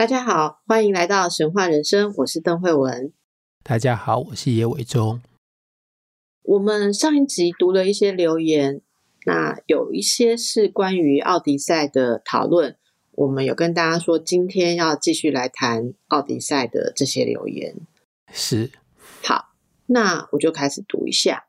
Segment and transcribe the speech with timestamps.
[0.00, 3.12] 大家好，欢迎来到神话人生，我是邓慧文。
[3.62, 5.20] 大家好，我是叶伟忠。
[6.42, 8.80] 我们上一集读了一些留言，
[9.26, 12.78] 那有一些是关于奥迪赛的讨论。
[13.12, 17.76] 我们有跟大家说，今天要继续来谈奥迪赛的这些留言。
[18.32, 18.70] 是，
[19.22, 19.50] 好，
[19.84, 21.44] 那我就开始读一下。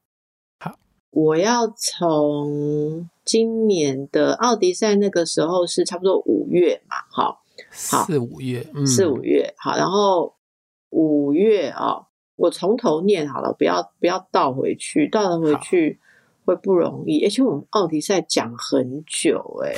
[0.60, 0.78] 好，
[1.12, 7.41] 我要从今年的奥迪赛那个时候是差不多五月嘛，好。
[7.72, 10.36] 好，四五月，嗯、四五月，好，然后
[10.90, 16.02] 五月啊、哦，我从头念好了，不要不要倒回去，倒了回去
[16.44, 17.24] 会不容易。
[17.24, 19.74] 而且我们奥迪赛讲很久，哎，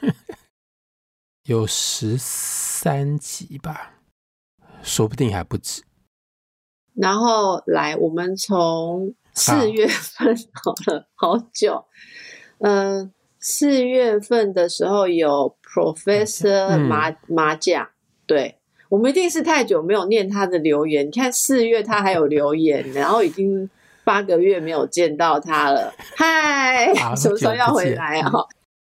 [1.44, 4.00] 有十三集吧，
[4.82, 5.82] 说不定还不止。
[6.94, 11.84] 然后来，我们从四月份好了，好久，
[12.60, 13.12] 嗯、呃。
[13.44, 17.88] 四月份的时候有 Professor 麻、嗯、麻将，
[18.24, 21.08] 对，我们一定是太久没有念他的留言。
[21.08, 23.68] 你看四月他还有留言，然后已经
[24.04, 25.92] 八个月没有见到他了。
[26.16, 28.30] 嗨， 什么时候要回来啊？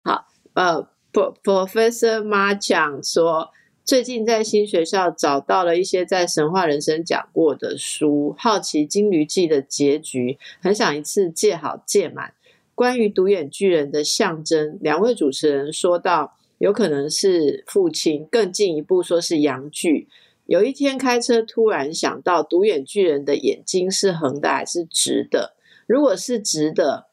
[0.02, 3.50] 好，呃，Professor 麻将说，
[3.84, 12.32] 最近在新学校找到了一些在神话人生讲过的书，好奇金驴记的结局，很想一次借好借满。
[12.76, 20.08] 关于独眼巨人的象征，两位主持人说到，有可能是父亲，更进一步说是阳具。
[20.44, 25.56] 有一天开车，突然想到，独眼巨人的眼睛是横的还是直的？
[25.86, 27.06] 如果是直的，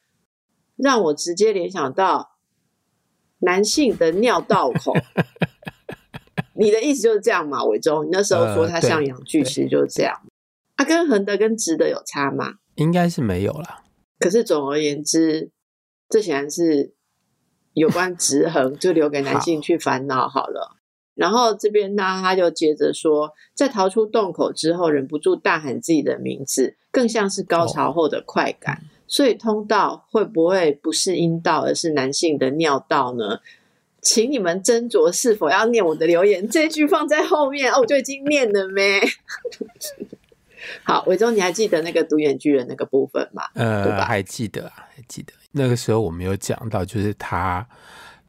[0.75, 2.35] 让我直接联想到
[3.39, 4.93] 男性的尿道口。
[6.55, 7.63] 你的意思就是这样嘛？
[7.63, 10.13] 伟忠，你那时候说他像阳具，其实就是这样。
[10.75, 12.55] 它、呃啊、跟横的跟直的有差吗？
[12.75, 13.82] 应该是没有啦。
[14.23, 15.51] 可是总而言之。
[16.09, 16.93] 这显然是
[17.73, 20.77] 有关直横，就留给男性去烦恼好了。
[21.15, 28.83] 然后这边呢，他就接着说，在逃出洞口之后，忍不住大喊自己的名字，更像是高潮后的快感。
[29.07, 33.39] 所以通道会不会不是阴道，而是男性的尿道呢？
[34.03, 36.47] 请你们斟酌是否要念我的留言。
[36.47, 39.01] 这句放在后面哦，我就已经念了没？
[40.83, 43.43] 好，伟忠，你还记得那个独眼巨人那个部分吗？
[43.55, 44.05] 呃，对吧？
[44.05, 45.33] 还记得啊，还记得。
[45.51, 47.67] 那个时候我们有讲到，就是他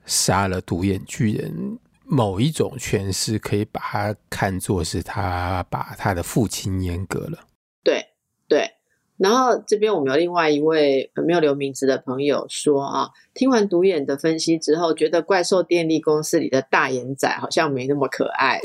[0.04, 7.38] 杀了独眼巨人，某一种诠释可以把它看作是他把他的父亲阉割了。
[7.82, 8.04] 对
[8.46, 8.72] 对，
[9.16, 18.60] 然后这边我们有另外一位没有留名字的朋友说啊，听完独眼的分析之后，觉得怪兽电力公司里的大眼仔好像没那么可爱，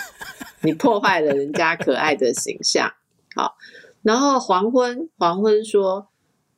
[0.60, 2.92] 你破坏了人家可爱的形象。
[3.34, 3.56] 好，
[4.02, 6.08] 然后黄昏黄昏说。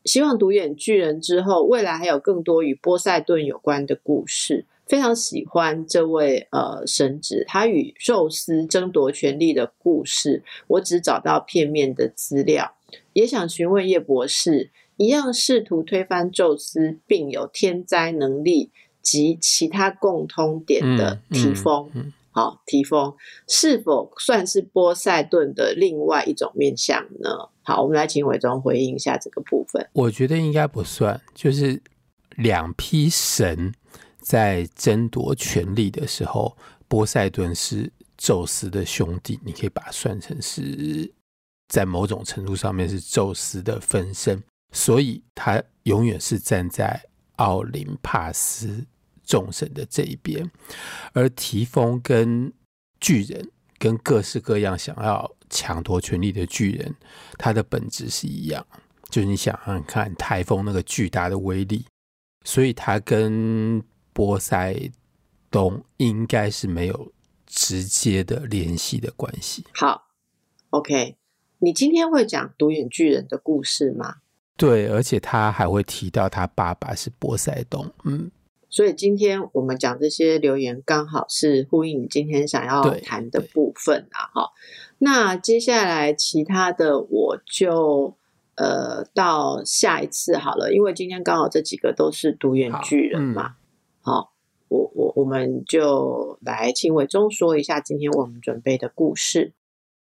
[0.04, 4.64] 希望独眼巨人之后，未来还有更多与波塞顿有关的故事。
[4.86, 12.76] 非常喜欢这位呃神祇，他与宙斯争夺权力的故事，我只找到片面的资料，
[13.14, 18.70] 也想询问叶博士，一样试图推翻宙斯，并有天灾能力
[19.02, 21.90] 及其他共通点的提丰。
[21.94, 23.14] 嗯嗯嗯好，提丰
[23.48, 27.30] 是否算是波塞顿的另外一种面向呢？
[27.62, 29.88] 好，我们来请伟忠回应一下这个部分。
[29.94, 31.82] 我觉得应该不算，就是
[32.36, 33.72] 两批神
[34.20, 36.54] 在争夺权力的时候，
[36.86, 41.10] 波塞顿是宙斯的兄弟，你可以把它算成是
[41.68, 47.02] 在某种程度上面是宙斯的分身，所以他永远是站在
[47.36, 48.84] 奥林帕斯。
[49.26, 50.50] 众神的这一边，
[51.12, 52.50] 而提丰跟
[53.00, 56.94] 巨人跟各式各样想要抢夺权力的巨人，
[57.36, 58.64] 他的本质是一样，
[59.10, 61.84] 就是你想想看，台风那个巨大的威力，
[62.44, 64.90] 所以他跟波塞
[65.50, 67.12] 冬应该是没有
[67.44, 69.64] 直接的联系的关系。
[69.74, 70.08] 好
[70.70, 71.16] ，OK，
[71.58, 74.16] 你今天会讲独眼巨人的故事吗？
[74.56, 78.30] 对，而且他还会提到他爸爸是波塞冬，嗯。
[78.76, 84.28] 所以今天我们讲这些留言，刚好是呼应你今天想要谈的部分啊！
[84.34, 84.50] 哈，
[84.98, 88.14] 那接下来其他的我就
[88.56, 93.56] 呃到下一次好了，因为今天刚好这几个都是独眼巨人嘛。
[94.02, 94.34] 好，
[94.68, 99.54] 我我我们就来请伟忠说一下今天我们准备的故事。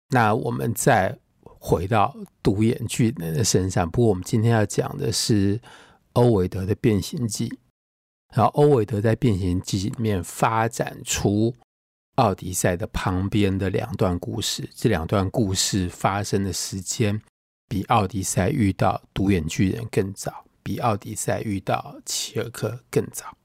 [0.10, 5.60] 那我们再回到独眼巨人的身上，不过我们今天要讲的是
[6.14, 7.60] 欧维德的变形记。
[8.33, 11.54] 然后欧维德在变形记里面发展出
[12.16, 17.22] 奥迪赛的旁边的两段故事，这两段故事发生的时间
[17.68, 23.36] 比奥迪赛遇到独眼巨人更早，比奥迪赛遇到齐尔克更早。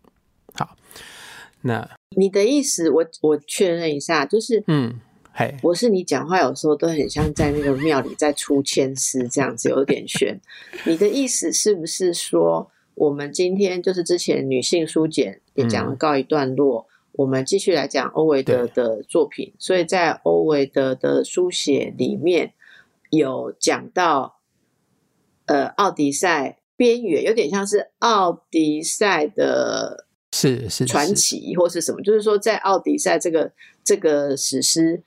[0.54, 0.76] 好，
[1.62, 5.00] 那你的意思我，我我确认一下，就是嗯，
[5.32, 10.40] 嘿，我是你讲话有时候都很像在那个庙里在出签诗这样子，有点悬。
[10.84, 19.54] 你的意思是不是说，我们今天就是之前女性书简也讲了告一段落，嗯、我们继续来讲欧维德的作品。
[19.58, 22.52] 所以在欧维德的书写里面
[23.08, 24.40] 有讲到，
[25.46, 30.06] 呃，奥迪赛边缘有点像是奥迪赛的。
[30.32, 32.00] 是是传奇或是什么？
[32.02, 33.52] 就是说，在奥迪赛这个
[33.82, 35.02] 这个史诗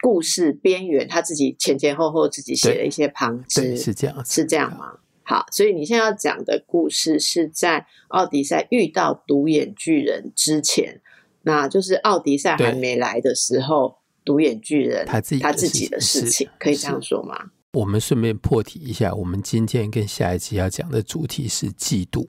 [0.00, 4.98] 故事边缘，他自己前前后后自己写了一些旁支，是这样，是这样吗？
[5.24, 11.00] 好，所以你现在要讲的故事是在奥迪赛遇到独眼巨人之前，
[11.42, 17.50] 那就是奥迪赛还没来的时候，独眼巨人他自己他自己的事情，可以这样说吗？
[17.72, 22.28] 我们顺便破题一下，我们今天跟下一集要讲的主题是嫉妒。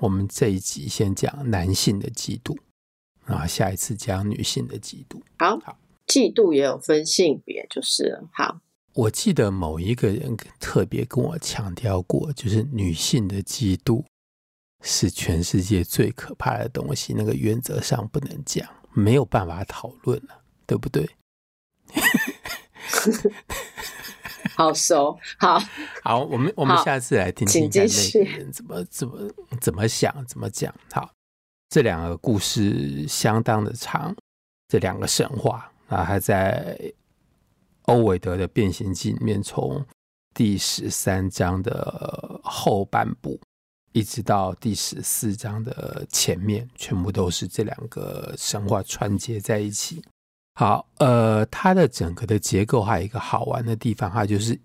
[0.00, 2.56] 我们这一集先讲男性的嫉妒，
[3.24, 5.20] 然后下一次讲女性的嫉妒。
[5.38, 8.24] 好，好，嫉妒也有分性别，就是。
[8.32, 8.60] 好，
[8.94, 14.04] 我记得某一个人特别跟我强调过，就是女性的嫉妒
[14.82, 21.08] 是全世界最可怕的东西，那个原则上不能讲，没有办法讨论了，对不对？
[24.54, 25.58] 好熟，好
[26.02, 29.30] 好，我们我们下次来听听看那个人怎么怎么
[29.60, 30.72] 怎么想，怎么讲。
[30.92, 31.10] 好，
[31.70, 34.14] 这两个故事相当的长，
[34.68, 36.78] 这两个神话啊，还在
[37.82, 39.84] 欧维德的《变形记》里面，从
[40.34, 43.40] 第十三章的后半部
[43.92, 50.02] 一直到第十四章的前面，全部都是这两个神话串接在一起。
[50.54, 54.58] 好，呃，它的整个的结构还有一个好玩的地方，它就是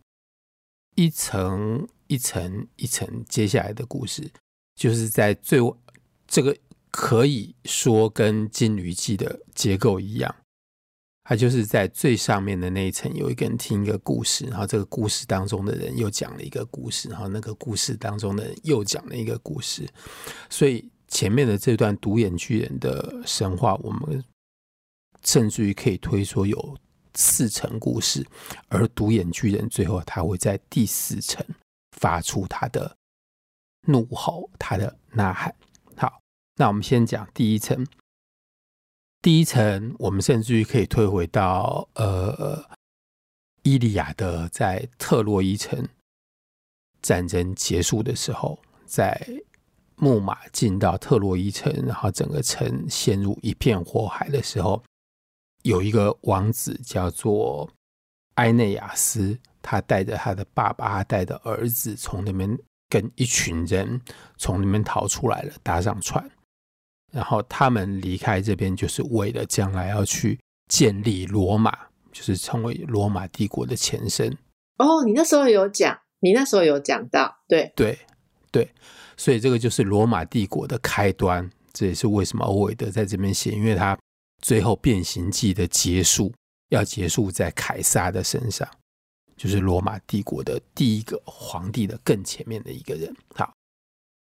[0.96, 4.30] 一层一层一层接下来的故事，
[4.76, 5.60] 就是在最
[6.28, 6.56] 这个
[6.92, 10.36] 可以说跟《金驴记》的结构一样，
[11.28, 19.86] 它就是在最上面的那一层有一个人听一个故事，然后这个故事当中的人又讲了一个故事，然后那个故事当中的人又讲了一个故事，
[20.50, 24.24] 所以前面的这段独眼巨人的神话，我们。
[25.24, 26.78] 甚至于可以推说有
[27.16, 28.26] 四层故事，
[28.70, 31.46] 而独眼巨人最后他会在第四层
[31.98, 32.96] 发出他的
[33.88, 35.54] 怒吼，他的呐喊。
[35.98, 36.22] 好，
[36.56, 37.86] 那我们先讲第一层。
[39.22, 42.64] 第一层，我们甚至于可以推回到呃，
[43.64, 45.88] 伊利亚德在特洛伊城
[47.02, 49.20] 战争结束的时候，在
[49.96, 54.84] 木马进到特洛伊城，然后整个城陷入一片火海的时候。
[55.64, 57.70] 有一个王子叫做
[58.36, 64.00] 埃内亚斯，他带着他的爸爸，带着儿子，从那边跟一群人
[64.38, 66.30] 从那边逃出来了，搭上船，
[67.18, 71.76] 然后他们离开这边，就是为了将来要去建立罗马，
[72.12, 74.32] 就是成为罗马帝国的前身。
[74.78, 77.98] 哦，你那时候有讲，你那时候有讲到，对对
[78.52, 78.72] 对，
[79.18, 83.98] 所以这个就是罗马帝国的开端，这也是为什么欧维德在这边写，因为他。
[84.40, 86.32] 最后，变形记的结束
[86.70, 88.70] 要结束在凯撒的身上，
[89.36, 93.12] 就是罗马帝国的第一个皇帝的更前面的一个人。
[93.34, 93.52] 好，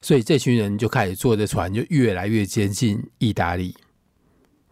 [0.07, 3.77] 所以这群人就开始坐着船，就越来越接近意大利，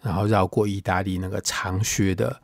[0.00, 2.40] 然后绕过意大利那个长靴的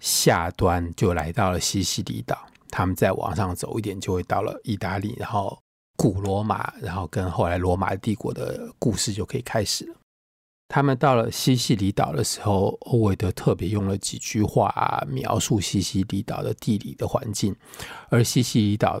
[0.00, 2.46] 下端，就来到了西西里岛。
[2.70, 5.60] 他们再往上走一点，就会到了意大利，然后
[5.98, 9.94] 古罗马，然后跟后来罗马帝国的故事就可以开始了。
[10.68, 17.54] 他们到了西西里岛的时候，欧维德特别用了几句话描述西西里岛的地理的环境。
[18.08, 18.98] 而西西里岛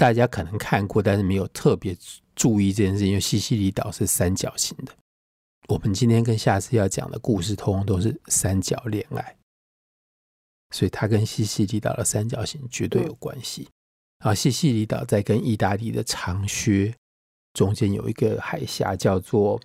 [0.00, 1.94] 大家可能看过，但是没有特别
[2.34, 4.92] 注意这件事，因为西西里岛是三角形的。
[5.68, 9.36] 我们今天跟下次要讲的故事，通通都是三角恋爱，
[10.70, 13.68] 所以它跟西西里岛的三角形绝对有关系。
[14.20, 16.94] 啊，西西里岛在跟意大利的长靴
[17.52, 19.60] 中间有一个海峡，叫做。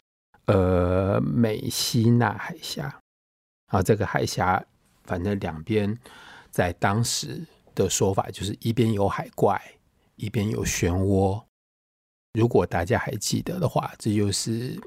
[0.48, 3.00] 呃，美西纳海峡，
[3.72, 4.64] 啊这个海峡，
[5.06, 5.98] 反正两边
[6.52, 9.60] 在当时的说法就是一边有海怪，
[10.16, 11.44] 一边有漩涡。
[12.34, 14.78] 如果大家还记得的话，这就是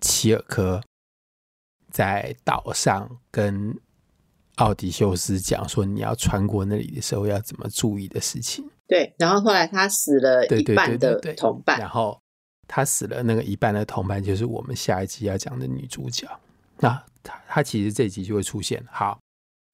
[0.00, 0.82] 齐尔科
[1.90, 3.76] 在岛上跟
[4.56, 8.64] 奥迪修斯讲说，你要穿过那里的时候要怎么注意的事情。
[8.86, 12.20] 对，然后后来他死了一半的同伴，然后
[12.68, 16.28] 他死了那个一半的同伴就是我们下一集要讲的女主角。
[16.78, 16.90] 那
[17.22, 18.84] 他他其实这集就会出现。
[18.90, 19.18] 好，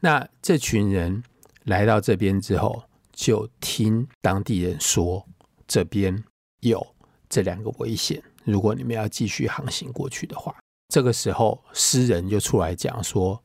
[0.00, 1.22] 那这群人
[1.64, 2.82] 来到这边之后，
[3.20, 5.22] 就听当地人说
[5.68, 6.24] 这边
[6.60, 6.84] 有
[7.28, 8.22] 这两个危险。
[8.44, 10.56] 如果你们要继续航行过去的话，
[10.88, 13.38] 这个时候诗人就出来讲说，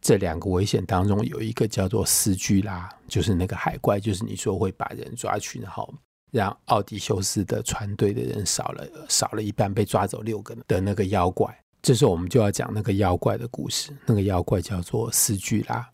[0.00, 5.88] 这两个危险当中有一个叫做斯巨拉，就是那个海怪，就是你说会把人抓去，然后
[6.32, 11.56] 让奥迪修斯的船队的人少了少了一半，被抓走六个的那个妖怪。
[11.80, 13.96] 这时候我们就要讲那个妖怪的故事。
[14.04, 15.88] 那个妖怪叫做斯巨拉，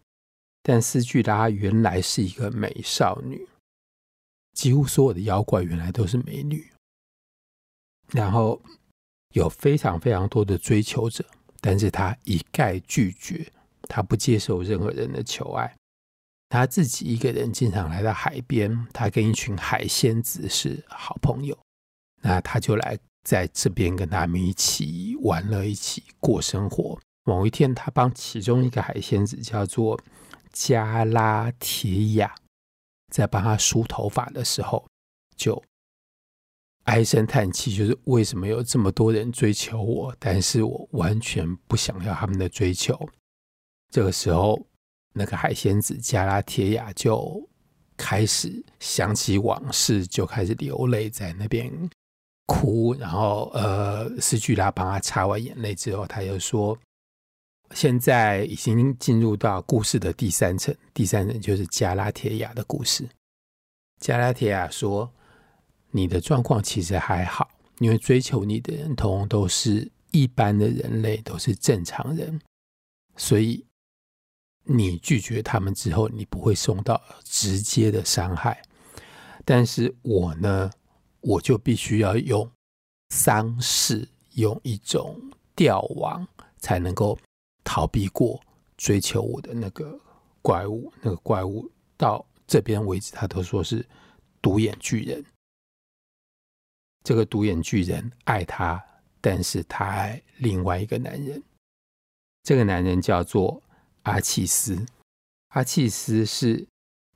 [0.63, 3.49] 但斯巨拉原来是一个美少女，
[4.53, 6.71] 几乎所有的妖怪原来都是美女。
[8.11, 8.61] 然后
[9.35, 11.25] 有非常非常多的追求者，
[11.61, 13.51] 但是她一概拒绝，
[13.89, 15.75] 她不接受任何人的求爱，
[16.49, 21.59] 她自己一个人经常来到海边，她跟一群海仙子是好朋友，
[22.21, 27.01] 那她就来在这边跟他们一起玩乐，一起过生活。
[27.25, 29.99] 某一天，她帮其中一个海仙子叫做
[30.53, 32.35] 加拉铁雅，
[33.11, 34.87] 在帮他梳头发的时候，
[35.37, 35.63] 就。
[36.85, 43.09] 唉声叹气，就是为什么有这么多人追求我，但是我完全不想要他们的追求。
[43.89, 44.61] 这个时候，
[45.13, 47.49] 那个海仙子加拉铁雅就
[47.97, 51.71] 开始想起往事，就开始流泪，在那边
[52.47, 52.93] 哭。
[52.95, 56.77] 然后，呃，斯巨拉帮他擦完眼泪之后，他又说
[57.75, 63.09] ：“现在已经进入到故事的第三层，第三层就是加拉铁雅的故事。”
[64.01, 65.13] 加拉铁雅说。
[65.95, 72.41] 你的状况其实还好，因为追求你的人通通都是一般的人类，都是正常人，
[73.15, 73.63] 所以
[74.65, 78.63] 你拒绝他们之后，你不会受到直接的伤害。
[79.45, 80.71] 但是我呢，
[81.21, 82.51] 我就必须要用
[83.11, 85.21] 丧事，用一种
[85.55, 86.27] 吊网，
[86.57, 87.19] 才能够
[87.65, 88.41] 逃避过
[88.77, 89.99] 追求我的那个
[90.41, 90.93] 怪物。
[91.01, 93.87] 那个怪物到这边为止，他都说是
[94.41, 95.25] 独眼巨人。
[97.05, 98.83] 这个独眼巨人爱他，
[99.21, 101.43] 但是他爱另外一个男人。
[102.45, 103.63] 这个男人叫做
[104.03, 104.85] 阿契斯。
[105.49, 106.67] 阿契斯是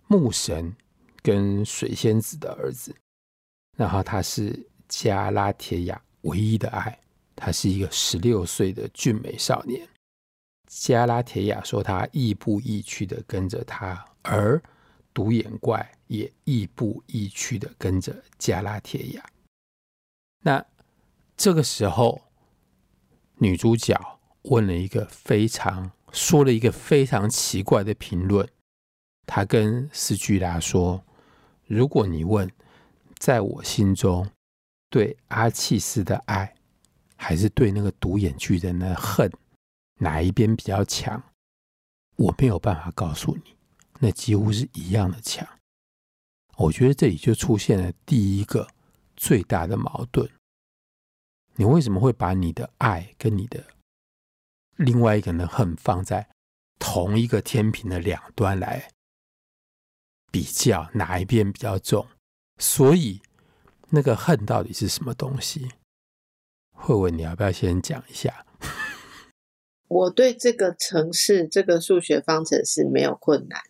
[0.06, 0.74] 牧神
[1.22, 2.94] 跟水仙子的儿子，
[3.76, 6.98] 然后他是加拉铁雅唯一的爱。
[7.34, 9.86] 他是一个十六岁的俊美少年。
[10.66, 14.60] 加拉铁雅说他亦步亦趋的跟着他，而
[15.14, 19.24] 独眼怪也亦步亦趋的跟着加拉铁雅。
[20.42, 20.64] 那
[21.36, 22.22] 这个时候，
[23.36, 23.98] 女主角
[24.42, 28.48] 问了一个非常说了一个非常奇怪的评论。
[29.26, 31.04] 她跟斯巨拉说
[31.66, 32.50] ：“如果你问，
[33.18, 34.28] 在我心中
[34.88, 36.54] 对阿契斯的爱，
[37.16, 39.30] 还是对那个独眼巨人的恨，
[39.96, 41.22] 哪一边比较强？
[42.16, 43.56] 我没有办法告诉你，
[44.00, 45.46] 那几乎是一样的强。
[46.56, 48.68] 我觉得这里就出现了第一个
[49.16, 50.30] 最大的矛盾。”
[51.58, 53.64] 你为什么会把你的爱跟你的
[54.76, 56.28] 另外一个人的恨放在
[56.78, 58.90] 同一个天平的两端来
[60.30, 62.06] 比较，哪一边比较重？
[62.58, 63.22] 所以
[63.88, 65.70] 那个恨到底是什么东西？
[66.72, 68.44] 慧文，你要不要先讲一下？
[69.88, 73.60] 我对这个城市，这个数学方程式没有困难。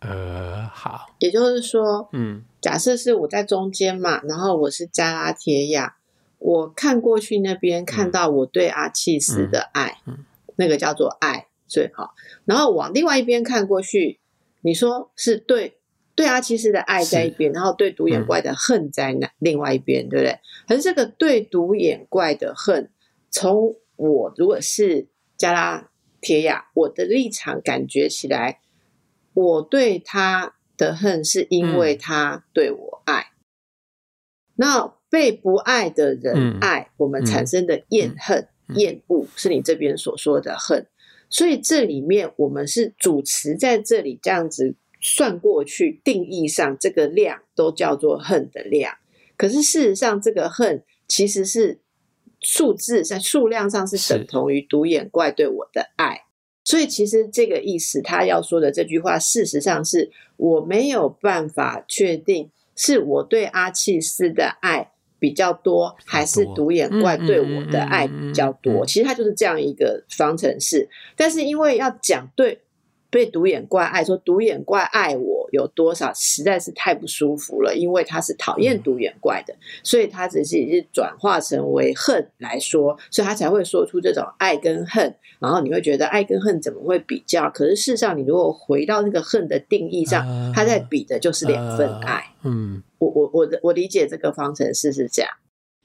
[0.00, 5.96] 呃，好，也就是说，嗯，假设是我在中间嘛，然后我是加拉铁雅。
[6.38, 10.24] 我看过去那边，看到我对阿契斯的爱，嗯嗯、
[10.56, 12.14] 那个叫做爱最好。
[12.44, 14.20] 然后往另外一边看过去，
[14.60, 15.78] 你说是对
[16.14, 20.38] 对阿契斯的爱在一边，然后对独眼怪的恨在那、嗯、另外一边，对不对？
[20.68, 22.90] 可是这个对独眼怪的恨，
[23.30, 25.90] 从我如果是加拉
[26.20, 28.60] 铁雅，我的立场感觉起来，
[29.34, 33.20] 我对他的恨是因为他对我爱。
[33.20, 34.96] 嗯、那。
[35.08, 40.88] 被不爱的人爱，我们产生的厌恨、厌恶，是你这边所说的恨。
[41.30, 48.96] 所以这里面我们是主持在这里这样子算过去，定义上这个量都叫做恨的量。
[49.36, 51.78] 可是事实上，这个恨其实是
[52.46, 56.22] 数字在数量上是等同于独眼怪对我的爱。
[56.62, 64.92] 所以其实这个意思，他要说的这句话，事实上是我没有办法确定是我对阿契斯的爱。
[65.18, 68.84] 比较多，还是独眼怪对我的爱比较多？
[68.84, 70.86] 其实它就是这样一个方程式。
[71.16, 72.60] 但是因为要讲对。
[73.16, 77.74] 被独眼怪爱，说独眼怪爱我有多少，实在是太不舒服了。
[77.74, 85.14] 因为他是讨厌独眼怪的，所以他只是是转化成为恨来说，所以他才会说出这种爱跟恨。
[85.38, 87.48] 然后你会觉得爱跟恨怎么会比较？
[87.48, 92.22] 可是事实上，你如果回到那个恨的定义上，他在比的就是两份爱。
[92.42, 95.30] 嗯，我我我的我理解这个方程式是这样。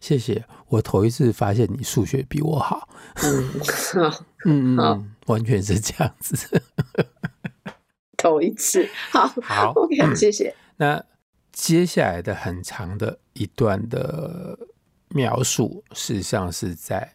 [0.01, 2.89] 谢谢，我头一次发现你数学比我好。
[3.23, 3.47] 嗯，
[4.09, 6.61] 好，嗯 嗯，完全是这样子。
[8.17, 10.55] 头一次，好，好，OK，谢谢。
[10.77, 11.03] 那
[11.51, 14.57] 接下来的很长的一段的
[15.09, 17.13] 描述，事实上是在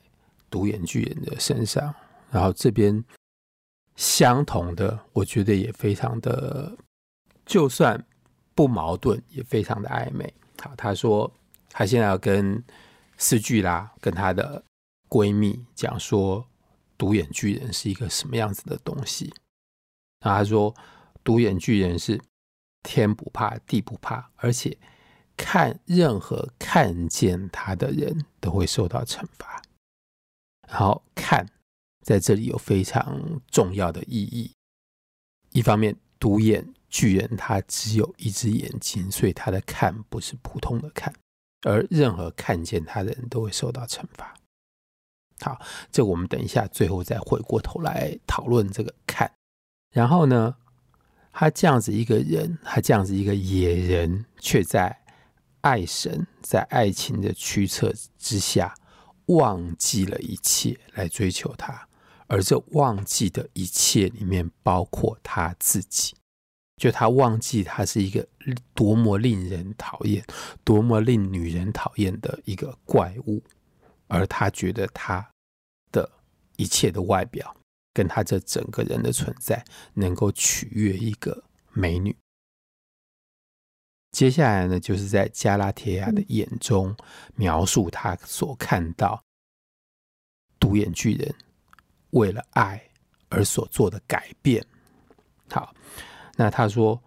[0.50, 1.94] 独眼巨人的身上。
[2.30, 3.04] 然后这边
[3.94, 6.76] 相同的，我觉得也非常的，
[7.44, 8.04] 就算
[8.54, 10.34] 不矛盾，也非常的暧昧。
[10.62, 11.32] 好，他说。
[11.78, 12.64] 他现在要跟
[13.18, 14.64] 四巨啦跟他的
[15.10, 16.42] 闺蜜讲说，
[16.98, 19.32] 独眼巨人是一个什么样子的东西。
[20.20, 20.74] 然后她说，
[21.22, 22.20] 独眼巨人是
[22.82, 24.76] 天不怕地不怕，而且
[25.36, 29.62] 看任何看见他的人都会受到惩罚。
[30.68, 31.46] 然后看
[32.02, 34.52] 在这里有非常重要的意义。
[35.50, 41.12] 一方面，独眼巨人他只有一只眼睛，所以他的看不是普通的看。
[41.62, 44.34] 而任何看见他的人都会受到惩罚。
[45.40, 45.60] 好，
[45.92, 49.30] 这我们等一下最后再回过头来讨论这个看。
[49.92, 50.56] 然后呢，
[51.32, 54.98] 他这样子一个人，他这样子一个野人，却在
[55.60, 58.74] 爱神，在爱情的驱策之下，
[59.26, 61.86] 忘记了一切来追求他。
[62.28, 66.14] 而这忘记的一切里面，包括他自己。
[66.76, 68.26] 就他忘记他是一个
[68.74, 70.22] 多么令人讨厌、
[70.62, 73.42] 多么令女人讨厌的一个怪物，
[74.08, 75.26] 而他觉得他
[75.92, 76.10] 的
[76.56, 77.56] 一切的外表
[77.92, 82.16] 跟他这整个人的存在能够取悦一个美女。
[84.12, 86.96] 接下来呢，就是在加拉铁亚的眼中
[87.34, 89.22] 描述他所看到
[90.58, 91.34] 独眼巨人
[92.10, 92.82] 为了爱
[93.28, 94.64] 而所做的改变。
[95.50, 95.74] 好。
[96.38, 97.02] 那他说，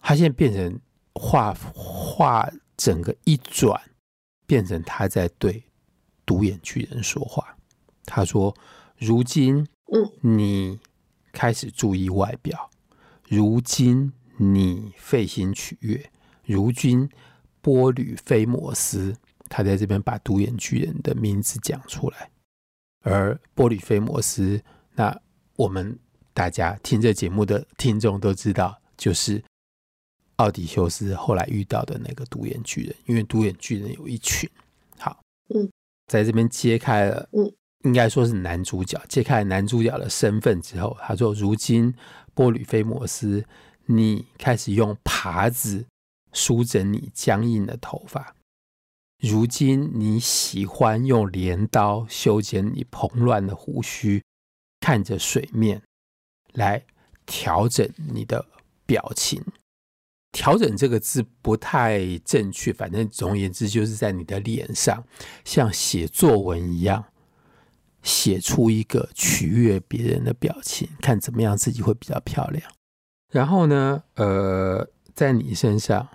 [0.00, 0.80] 他现在变成
[1.14, 3.80] 画画，整个一转，
[4.48, 5.62] 变成他在对
[6.26, 7.56] 独眼巨人说话。
[8.04, 8.54] 他说
[8.98, 9.66] ：“如今，
[10.20, 10.78] 你
[11.32, 12.68] 开始注意外表；
[13.28, 15.98] 如今，你费心取悦；
[16.44, 17.08] 如今，
[17.62, 19.16] 波吕菲摩斯，
[19.48, 22.30] 他在这边把独眼巨人的名字讲出来。
[23.00, 24.60] 而波吕菲摩斯，
[24.94, 25.18] 那
[25.54, 25.98] 我们。”
[26.36, 29.42] 大家听这节目的听众都知道，就是
[30.36, 34.46] 奥迪修斯后来遇到的那个独眼巨人，因为独眼巨人有一群。
[36.06, 37.52] 在这边揭开了，嗯，
[37.84, 41.94] 应该说是男主角揭开了男主角的身份之后，他说：“如今
[42.34, 43.44] 波吕菲摩斯，
[43.86, 45.86] 你开始用耙子
[46.32, 48.34] 梳整你僵硬的头发；
[49.18, 54.22] 如今你喜欢用镰刀修剪你蓬乱的胡须，
[54.80, 55.82] 看着水面。”
[56.56, 56.82] 来
[57.26, 58.42] 调整你的
[58.86, 59.44] 表情，
[60.36, 65.02] 调整这个字不太正确，反正总而言之，就是在你的脸上，
[65.46, 67.02] 像写作文一样，
[68.02, 72.62] 写出一个取悦别人的表情，看怎么样自己会比较漂亮。
[73.32, 76.06] 然后呢，呃，在你身上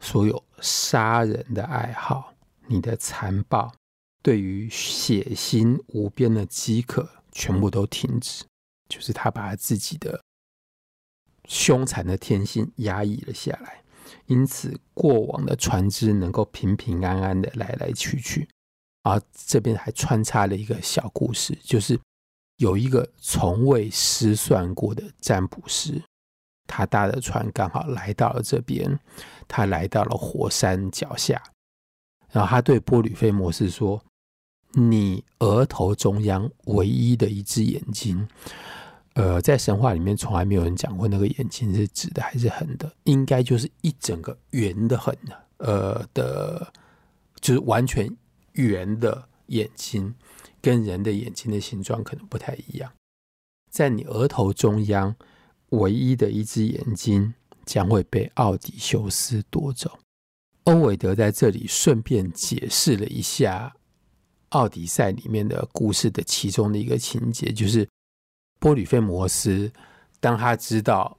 [0.00, 2.34] 所有杀人的爱好，
[2.66, 3.72] 你的残暴，
[4.24, 8.44] 对于血腥无边的饥渴，全部都停止。
[8.88, 10.20] 就是他把自己的
[11.48, 13.82] 凶残的天性压抑了下来，
[14.26, 18.46] 因此过往的船只能够平平安安的来来去去。
[19.02, 21.98] 而这边还穿插了一个小故事，就是
[22.58, 26.02] 有一个从未失算过的占卜师，
[26.66, 29.00] 他搭的船刚好来到了这边，
[29.46, 31.42] 他来到了火山脚下，
[32.30, 34.04] 然后他对波吕菲摩斯说
[34.74, 38.28] ：“你额头中央唯一的一只眼睛。”
[39.18, 46.72] 呃，在神话里面从来没有人讲过那个眼睛是直的还是横的，应该就是一整个圆的横的，呃的，
[47.40, 48.08] 就是完全
[48.52, 50.14] 圆的眼睛，
[50.62, 52.92] 跟人的眼睛的形状可能不太一样。
[53.72, 55.16] 在你额头中央
[55.70, 57.34] 唯一的一只眼睛
[57.66, 59.98] 将会被奥迪修斯夺走。
[60.62, 63.74] 欧维德在这里顺便解释了一下
[64.50, 67.88] 《奥迪赛》里面的故事的其中的一个情节，就是。
[68.58, 69.72] 波吕菲摩斯，
[70.20, 71.16] 当他知道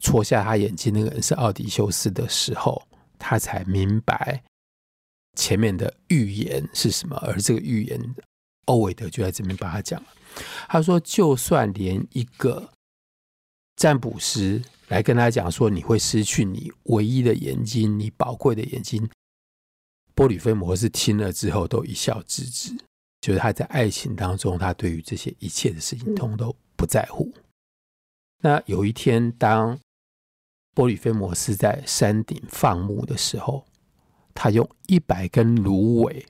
[0.00, 2.82] 戳下他眼睛那个人是奥迪修斯的时候，
[3.18, 4.42] 他才明白
[5.36, 8.14] 前面的预言是什么，而这个预言，
[8.66, 10.08] 欧维德就在这边帮他讲了。
[10.68, 12.70] 他说，就算连一个
[13.76, 19.08] 占卜师来跟他讲说你会失去你唯一的眼睛，你宝贵的眼睛，
[20.14, 22.76] 波吕菲摩斯听了之后都一笑置之，
[23.20, 27.32] 就是他在爱情当中，他对于这些一切的事情通都不在乎。
[28.38, 29.78] 那有一天，当
[30.74, 33.64] 波吕菲摩斯在山顶放牧的时候，
[34.34, 36.26] 他用一百根芦苇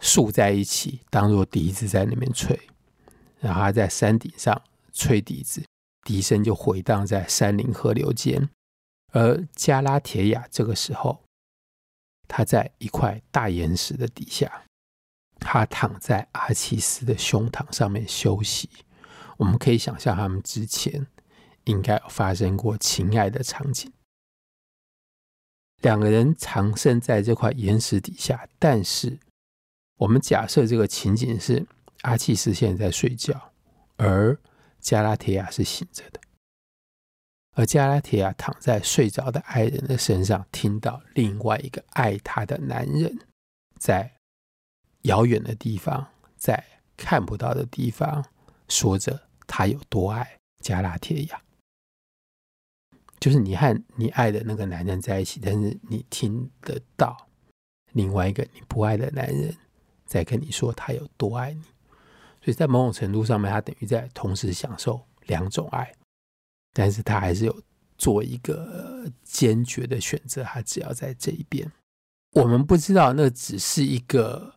[0.00, 2.58] 竖在一起，当做笛子在那边吹，
[3.38, 4.60] 然后他在山顶上
[4.92, 5.64] 吹笛子，
[6.02, 8.50] 笛声就回荡在山林河流间。
[9.12, 11.22] 而加拉铁亚这个时候，
[12.26, 14.64] 他在一块大岩石的底下，
[15.38, 18.68] 他躺在阿奇斯的胸膛上面休息。
[19.38, 21.06] 我们可以想象，他们之前。
[21.64, 23.92] 应该发生过情爱的场景，
[25.82, 28.48] 两个人藏身在这块岩石底下。
[28.58, 29.18] 但是，
[29.96, 31.66] 我们假设这个情景是
[32.00, 33.52] 阿契斯现在在睡觉，
[33.96, 34.38] 而
[34.80, 36.18] 加拉铁亚是醒着的，
[37.54, 43.26] 而加拉铁亚躺在睡着的爱人的身上，听到另外一个爱他的男人
[43.78, 44.10] 在
[45.02, 46.64] 遥远的地方，在
[46.96, 48.24] 看不到的地方
[48.68, 51.42] 说着他有多爱加拉铁亚。
[53.18, 57.26] 就是你和你爱的那个男人在一起，但是你听得到
[57.90, 59.52] 另外一个你不爱的男人
[60.06, 61.62] 在跟你说他有多爱你，
[62.40, 65.92] 所以在某种程度上面，他等于在同时享受两种爱，
[66.72, 67.62] 但是他还是有
[67.96, 71.68] 做一个坚决的选择，他只要在这一边。
[72.34, 74.54] 我们不知道那只是一个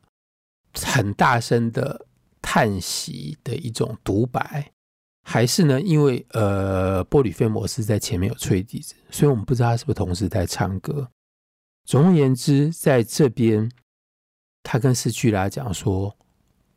[0.73, 2.05] 很大声的
[2.43, 4.71] 叹息的一种独白。
[5.23, 5.79] 还是呢？
[5.79, 11.09] 因为呃，波吕菲摩斯在前面有吹笛子，所以我们不知道他是不是同时在唱歌。
[11.85, 13.71] 总而言之，在这边，
[14.63, 16.17] 他跟斯巨拉讲说：“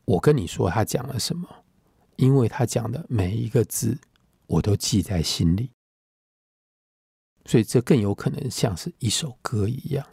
[0.05, 1.49] 我跟你说，他讲了什么？
[2.17, 3.99] 因为他讲的每一个字，
[4.47, 5.71] 我都记在心里，
[7.47, 10.07] 所以这更有可能像是一首歌一样。”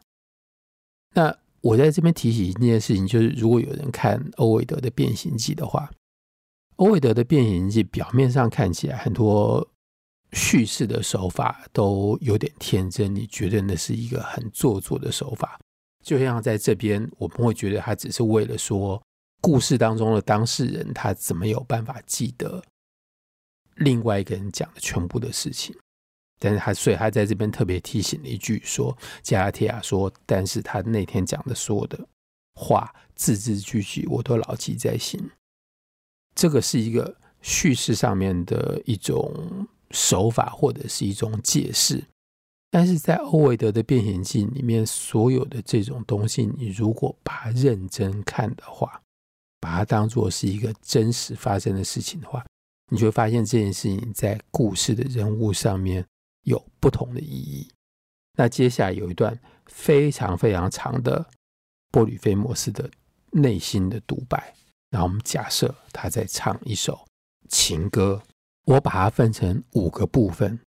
[1.13, 5.91] 那我在这边提起一件事情，就是如果有人看欧维德的《变形记》的话。
[6.82, 9.65] 欧维德的《变形记》表面上看起来很多
[10.32, 15.60] 叙事的手法都有点天真，你觉得那是一个很做作的手法，
[16.04, 19.00] 就像在这边我们会觉得他只是为了说
[19.41, 22.63] 故事当中的当事人他怎么有办法记得
[23.76, 25.78] 另外一个人讲的全部的事情，
[26.39, 32.08] 但是他所以他在这边特别提醒了一句说，加拉铁亚说，但是他那天讲的所有的
[32.56, 35.22] 话字字句句我都牢记在心。
[36.42, 39.32] 这个是一个叙事上面的一种
[39.92, 42.04] 手法，或者是一种解释。
[42.72, 49.00] 但是在欧维德的《变形记》里面，所有的这种东西，你如果把它认真看的话，
[49.60, 52.44] 把它当做是一个真实发生的事情的话，
[52.90, 56.04] 你就会发现这件事情在故事的人物上面
[56.46, 57.70] 有不同的意义。
[58.36, 61.24] 那接下来有一段非常非常长的
[61.92, 62.90] 波吕菲摩斯的
[63.30, 64.52] 内心的独白。
[64.94, 67.08] 那我们假设他在唱一首
[67.48, 68.22] 情歌，
[68.66, 70.60] 我把它分成五个部分。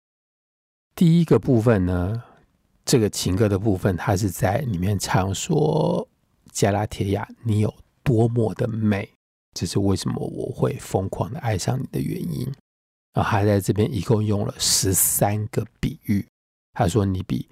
[0.95, 2.23] 第一个部分呢，
[2.83, 6.07] 这个情歌的部分，他是在里面唱说
[6.51, 9.07] ：“加拉铁亚，你有多么的美，
[9.53, 12.51] 这是为什么我会疯狂的爱上你的原因。”
[13.13, 16.25] 然后他在这边一共用了十三个比喻。
[16.73, 17.47] 他说：“你比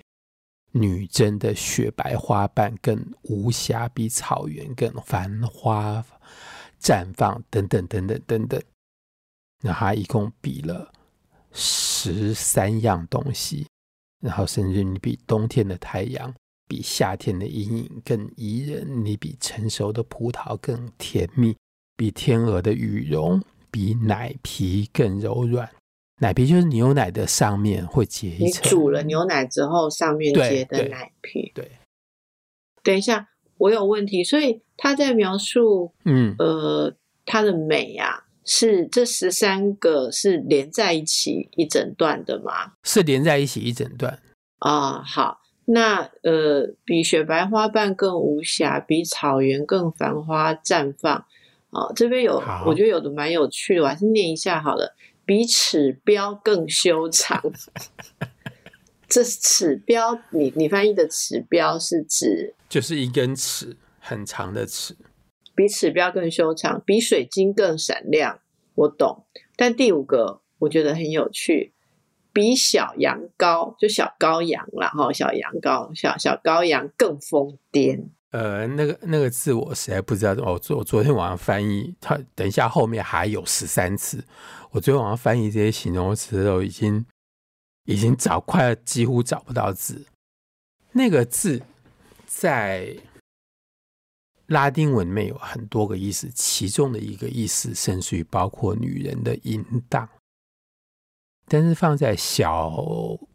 [0.72, 6.04] 女真的雪白花瓣更无瑕，比草原更繁花。”
[6.84, 8.62] 绽放等等等等等等，
[9.62, 10.92] 那他一共比了
[11.54, 13.66] 十三样东西，
[14.20, 16.34] 然后甚至你比冬天的太阳，
[16.68, 21.56] 比夏天的阴影更宜人，你比成熟的葡萄更甜蜜，
[21.96, 23.42] 比天鹅的羽绒，
[23.72, 25.70] 比奶皮更柔软。
[26.20, 31.52] 奶皮就是牛奶的上面会结一层，你煮了牛奶之后上面结的奶皮。
[31.56, 31.72] 对，对，
[32.84, 33.30] 等一下。
[33.58, 36.94] 我有问题，所以他在描述，嗯，呃，
[37.26, 42.74] 他的美啊，是这十三个是连在一起一整段的吗？
[42.84, 44.20] 是连在一起一整段
[44.60, 45.04] 啊、哦。
[45.06, 51.26] 好，那呃，比雪白花瓣更无瑕，比草原更繁花绽放。
[51.70, 54.96] 哦，这边有，我觉得有的蛮有趣的，我还是念一下好了。
[55.26, 57.42] 比尺标更修长。
[59.08, 64.98] 这尺标，你你翻译的尺标是指就是一根尺，很长的尺，
[65.54, 68.40] 比尺标更修长，比水晶更闪亮。
[68.74, 71.72] 我懂，但第五个我觉得很有趣，
[72.34, 78.08] 比小羊羔，就小羔羊啦，哈，小羊羔，小小羔羊更疯癫。
[78.32, 80.34] 呃，那个那个字我实在不知道。
[80.44, 84.26] 我昨我昨天晚上翻译，它等一下后面还有十三次。
[84.72, 87.06] 我昨天晚上翻译这些形容词的时候已经
[87.86, 90.08] 已经找快几乎找不到字。
[90.94, 91.62] 那个字
[92.36, 92.98] 在
[94.48, 100.10] 拉丁文里面有很多个意思，其中的一个意思甚至于包括女人的淫荡。
[101.46, 102.72] 但是放在小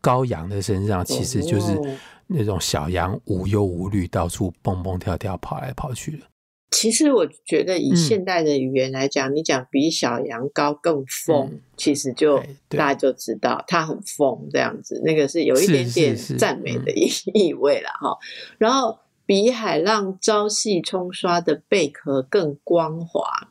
[0.02, 1.78] 羔羊的身上，其实就是
[2.26, 6.26] 那种小羊无忧无虑，到处蹦蹦跳跳跑来跑去的。
[6.70, 15.00] 其实我觉得以现代的语言来讲，嗯、你讲比小羊羔更疯，嗯、其实就大家就知道他很疯这样子。
[15.04, 18.18] 那个是有一点点赞美的意 意味了哈。
[18.58, 23.48] 然后比海浪朝夕冲刷的贝壳更光滑。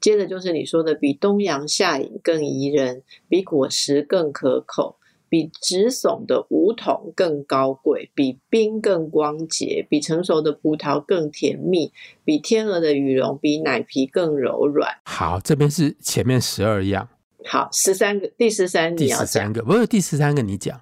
[0.00, 4.96] 接着就是你说的，比东阳夏影更宜人，比果实更可口，
[5.34, 11.92] 比直耸的梧桐更高贵，比冰更光洁，比成熟的葡萄更甜蜜，
[12.24, 15.00] 比天鹅的羽绒比奶皮更柔软。
[15.06, 17.08] 好，这边是前面十二样。
[17.46, 20.80] 好，十三个，第十三，第十三个不是第十三个，你讲，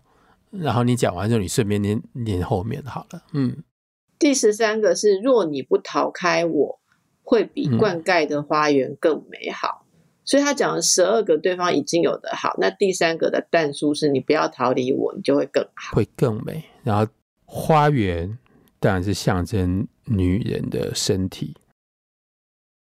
[0.51, 3.23] 然后你讲完之后，你顺便念念后面好了。
[3.33, 3.65] 嗯，
[4.19, 6.79] 第十三个是若你不逃开我。
[7.25, 9.82] 会比灌溉的花园更美好，嗯、
[10.25, 16.65] 所以他讲了十二个对方已经有的好，那第三个的淡书是你不要逃离我，你就会更好，会更美。
[16.83, 17.11] 然后
[17.45, 18.39] 花园
[18.79, 21.55] 当然是象征女人的身体，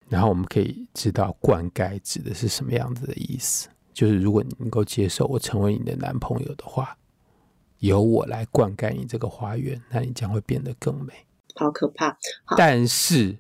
[0.09, 6.97] 然后我们可以知道灌溉指的是什么样子的意思，就是如果你能够接受我成为你的男朋友的话，
[7.79, 11.13] 由我来灌溉你这个花园，那你将会变得更美。
[11.55, 12.17] 好可怕，
[12.57, 13.39] 但是。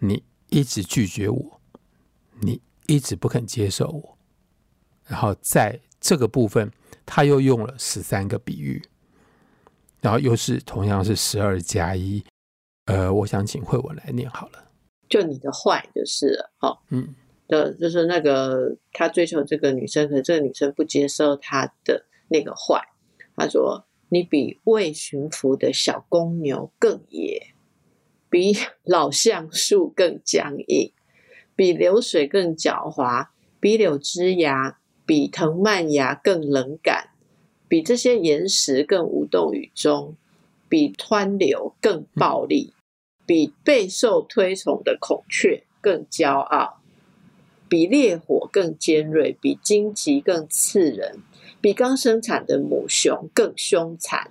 [0.00, 1.60] 你一直拒绝我，
[2.40, 4.18] 你一直不肯接受我，
[5.06, 6.70] 然后在这个部分，
[7.06, 8.82] 他又用了十三个比喻，
[10.00, 12.24] 然后又是同样是十二加一，
[12.86, 14.70] 呃，我想请慧文来念好了。
[15.08, 17.14] 就你的坏就是了，哦，嗯，
[17.48, 22.82] 的就是那个他追求这个女生，可是这个女生不接受他的那个坏。
[23.36, 27.48] 他说：“你比未驯服的小公牛更野。”
[28.30, 30.92] 比老橡树更僵硬，
[31.56, 33.28] 比流水更狡猾，
[33.60, 37.10] 比柳枝芽、比藤蔓芽更冷感，
[37.68, 40.14] 比这些岩石更无动于衷，
[40.68, 42.72] 比湍流更暴力，
[43.26, 46.80] 比备受推崇的孔雀更骄傲，
[47.68, 51.18] 比烈火更尖锐，比荆棘更刺人，
[51.60, 54.30] 比刚生产的母熊更凶残。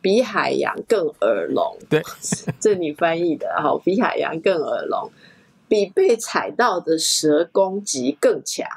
[0.00, 2.02] 比海洋更耳聋，对，
[2.58, 3.80] 这你翻译的哈。
[3.84, 5.08] 比海洋更耳聋，
[5.72, 8.68] 比被踩到的蛇攻击更强，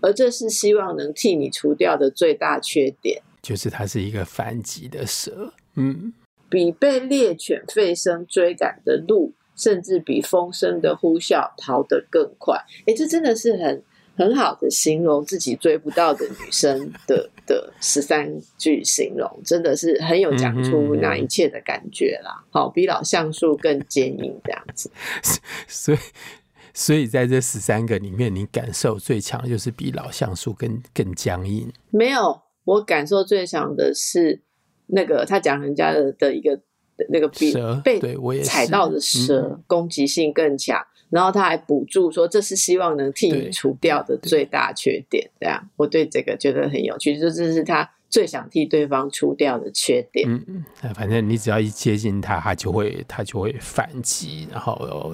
[0.00, 5.52] 而这是希望能替你除掉的最大缺点，就是它是一个反击的蛇。
[5.76, 6.12] 嗯，
[6.48, 12.60] 比被猎犬吠声追赶的鹿，甚至比风声的呼啸逃得更快。
[12.88, 13.80] 哎，这真的是很。
[14.20, 22.44] 很好的形容自己追不到的女生的的十三句形容，真的是很有讲出那一切的感觉啦。
[22.50, 24.90] 好，比老橡树更坚硬这样子。
[25.66, 25.98] 所以，
[26.74, 31.72] 所以在这十三个里面，你感受最强就是比老橡树更更僵硬。
[31.88, 34.42] 没有，我感受最强的是
[34.88, 36.60] 那个他讲人家的的一个
[37.08, 37.98] 那个比被
[38.42, 40.78] 踩到的蛇攻击性更强。
[41.10, 45.28] 然后他还补助说，这是希望能替你除掉的最大缺点。
[45.40, 50.28] 这样，我对这个觉得很有趣，就这是他最想替对方除掉的缺点。
[50.30, 55.12] 嗯嗯，反正你只要一接近他，他就会他就会反击，然后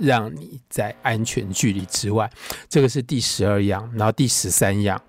[0.00, 2.30] 让你在安全距离之外。
[2.68, 5.00] 这个是第十二样，然后第十三样，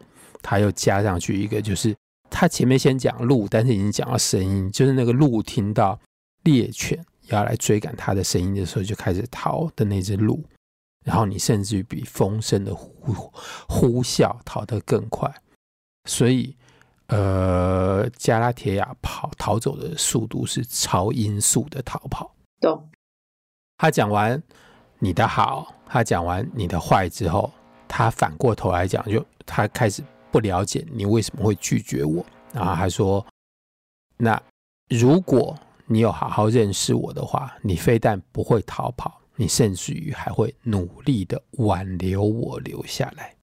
[0.41, 1.95] 他又加上去一个，就是
[2.29, 5.99] 他前面先讲鹿，但是已经讲到声音，就是那个鹿听到
[6.43, 7.03] 猎犬。
[7.29, 10.43] 要来追赶他的声音的时候，就开始逃的那只鹿，
[11.05, 13.13] 然后你甚至于比风声的呼
[13.67, 15.33] 呼啸逃得更快，
[16.05, 16.55] 所以，
[17.07, 22.35] 呃，加拉铁亚跑逃走的速度是超音速的逃跑。
[22.59, 22.89] 懂。
[23.77, 24.41] 他讲完
[24.99, 27.51] 你的好，他讲完你的坏之后，
[27.87, 33.25] 他反过头来讲，就他开始不了解你为什么会拒绝我，然后他说，
[34.17, 34.41] 那
[34.89, 35.57] 如果。
[35.87, 43.35] 你有好好认识我的话，你非但不会逃跑，你甚至于还会努力的挽留我留下来。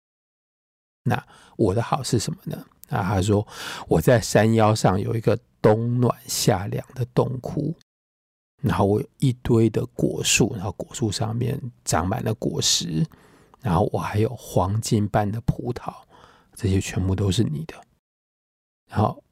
[1.02, 1.26] 那
[1.56, 2.64] 我的好是什么呢？
[2.88, 3.46] 那，他说
[3.88, 7.74] 我在山腰上有一个冬暖夏凉的洞窟，
[8.62, 13.04] 然后我有一堆的果树，然后果树上面长满了果实，
[13.60, 15.92] 然后我还有黄金般的葡萄，
[16.54, 17.74] 这些全部都是你的。
[18.90, 19.22] 然后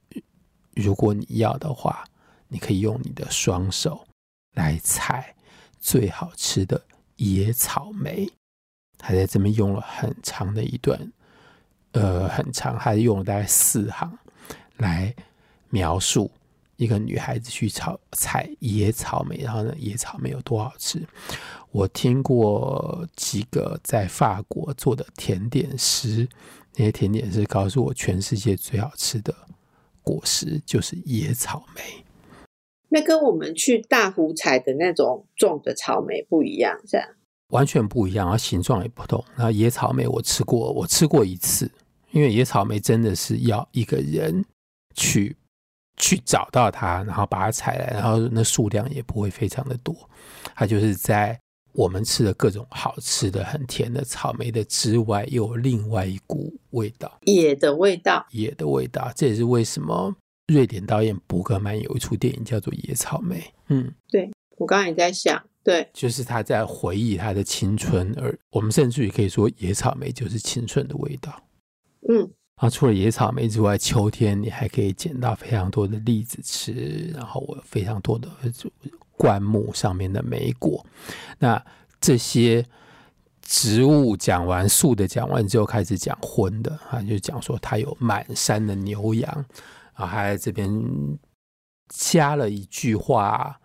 [0.75, 2.05] 如果你要的话，
[2.53, 4.07] 你可以用你的双手
[4.55, 5.35] 来采
[5.81, 6.79] 最好吃的
[7.17, 8.31] 野草莓。
[8.99, 11.13] 他在这边用了很长的一段，
[11.93, 14.19] 呃，很长，还用了大概四行
[14.77, 15.13] 来
[15.71, 16.31] 描述
[16.77, 21.03] 一个女孩子去采采野草莓，然后呢，野草莓有多好吃。
[21.71, 26.29] 我听过几个在法国做的甜点师，
[26.77, 29.35] 那些甜点师告诉我，全世界最好吃的
[30.03, 32.05] 果实就是野草莓。
[32.93, 37.05] 那跟我们去大湖采的那种种的草莓不一样，是吧？
[37.49, 39.25] 完全不一样，然后形状也不同。
[39.35, 41.71] 然后野草莓我吃过，我吃过一次，
[42.11, 44.45] 因为野草莓真的是要一个人
[44.95, 45.35] 去
[45.97, 49.97] 去找到它，然后把它采来，然后那数量也不会非常的多。
[50.55, 51.39] 它就是在
[51.73, 59.11] 我们吃的各种好吃的、很甜的草莓的之外，又有另外一股味道，野的味道，野的味道。
[59.17, 60.15] 这也是为什么
[60.49, 63.39] 瑞典导演伯格曼有一出电影叫做《野草莓》。
[63.69, 65.43] 嗯，对，我刚刚也在想。
[65.65, 71.41] 对，就是他在回忆他的青春，而我们甚至于可以说，野草莓就是青春的味道。
[72.09, 78.29] 嗯，啊除了野草莓之外，秋天你还可以捡到非常多的栗子吃，然后我有非常多的
[79.17, 80.85] 灌木上面的莓果。
[81.39, 81.65] 那
[82.01, 82.67] 这些
[83.43, 89.45] 植物讲完，树的讲完之后，开始讲荤的啊，就讲说它有满山的牛羊
[90.03, 90.71] 啊，还在这边
[91.89, 93.59] 加了一句话。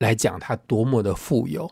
[0.00, 1.70] 来讲他多么的富有，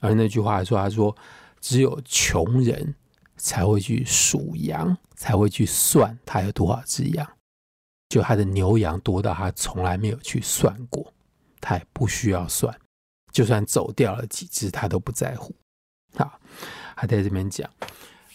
[0.00, 1.16] 而那句话说：“他说，
[1.60, 2.94] 只有穷人
[3.36, 7.26] 才会去数羊，才会去算他有多少只羊。
[8.10, 11.12] 就他的牛羊多到他从来没有去算过，
[11.58, 12.72] 他也不需要算，
[13.32, 15.52] 就算走掉了几只，他都不在乎。
[16.14, 16.38] 好，
[16.94, 17.68] 他在这边讲。”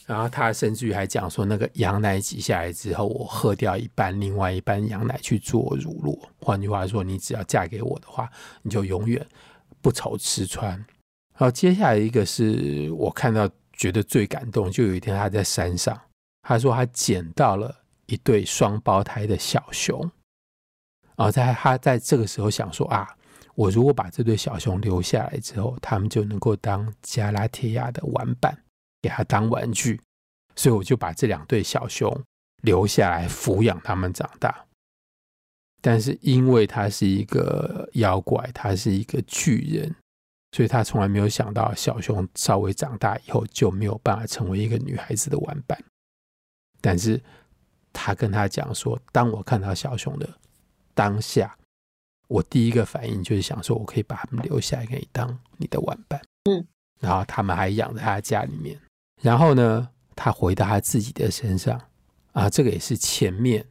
[0.09, 6.19] 然后他甚至于还讲说，那个羊奶挤下来之后，我喝掉一半，另外一半羊奶去做乳酪。
[6.41, 8.27] 换句话说，你只要嫁给我的话，
[8.63, 9.23] 你就永远
[9.81, 10.71] 不愁吃穿。
[10.71, 15.95] 然后接下来一个是我看到觉得最感动，就有一天他在山上，
[16.41, 17.71] 他说他捡到了
[18.07, 20.01] 一对双胞胎的小熊。
[21.15, 23.07] 然后在他在这个时候想说啊，
[23.53, 28.57] 我如果把这对小熊留下来之后，他们就能够当加拉铁亚的玩伴。
[29.01, 30.01] 给他当玩具，
[30.55, 32.23] 所以我就把这两对小熊
[32.61, 34.65] 留下来抚养他们长大。
[35.81, 39.95] 但是因为他是一个妖怪，他是一个巨人，
[40.51, 45.81] 所以他从来没有想到小熊稍微长大以后就没有办法成为一个女孩子的玩伴。
[46.81, 47.21] 但是
[47.93, 50.29] 他跟他讲说，当我看到小熊的
[50.93, 51.57] 当下，
[52.27, 56.21] 我第一个反应就是想说，我可以把他们留下来给你当你的玩伴。
[56.49, 56.67] 嗯，
[56.99, 58.77] 然后他们还养在他家里面。
[59.21, 61.79] 然后呢，他回到他自己的身上
[62.31, 63.65] 啊，这个也是前面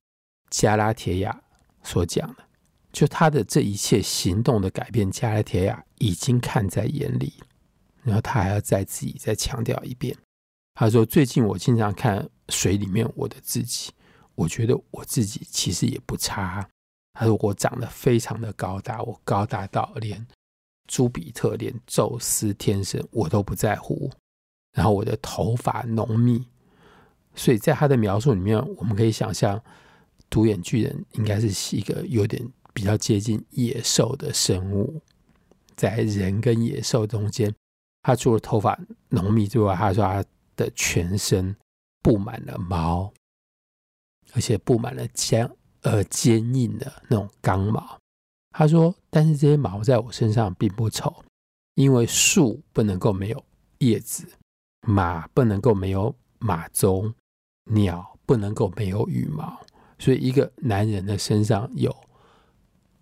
[0.51, 1.43] 加拉铁亚
[1.83, 2.45] 所讲的，
[2.93, 7.33] 就他的这一切行动的改变，加拉铁亚已经看在眼里。
[8.05, 10.17] 然后他还要再自己再强调一遍，
[10.75, 13.91] 他说：“最近我经常看水里面我的自己，
[14.35, 16.67] 我觉得我自己其实也不差。”
[17.13, 20.27] 他说：“我长得非常的高大，我高大到连
[20.87, 24.11] 朱比特、连宙斯天神我都不在乎。”
[24.79, 26.47] 然后我的头发浓密，
[27.35, 29.61] 所以在他的描述里面，我们可以想象
[30.31, 35.03] 独眼巨人应该是一个有点比较接近野兽的生物，
[35.75, 37.53] 在人跟野兽中间，
[38.03, 41.57] 他除了头发浓密之外，他说他的全身
[42.01, 43.13] 布满了毛，
[44.35, 45.51] 而且布满了坚
[45.83, 47.99] 呃坚硬的那种刚毛。
[48.51, 51.25] 他说，但是这些毛在我身上并不丑，
[51.75, 53.45] 因为树不能够没有
[53.79, 54.25] 叶子。
[54.83, 57.13] 马不能够没有马鬃，
[57.65, 59.61] 鸟不能够没有羽毛，
[59.99, 61.95] 所以一个男人的身上有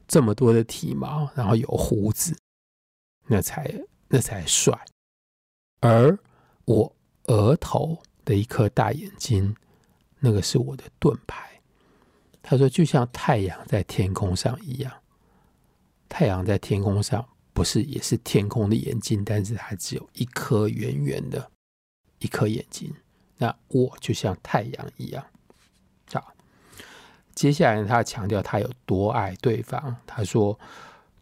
[0.09, 2.37] 这么多的体毛，然后有胡子，
[3.27, 3.73] 那才
[4.09, 4.79] 那才帅。
[5.81, 6.19] 而
[6.65, 9.55] 我额头的一颗大眼睛，
[10.19, 11.61] 那个是我的盾牌。
[12.43, 14.93] 他说，就像太阳在天空上一样，
[16.09, 21.51] 太阳在天空上不是也是天空的眼睛，但是它只有一颗圆圆的。
[22.19, 22.95] 一颗眼睛，
[23.39, 25.27] 那我就像太阳一样。
[26.13, 26.33] 好，
[27.35, 29.97] 接下来他强调他有多爱对方。
[30.07, 30.59] 他说：“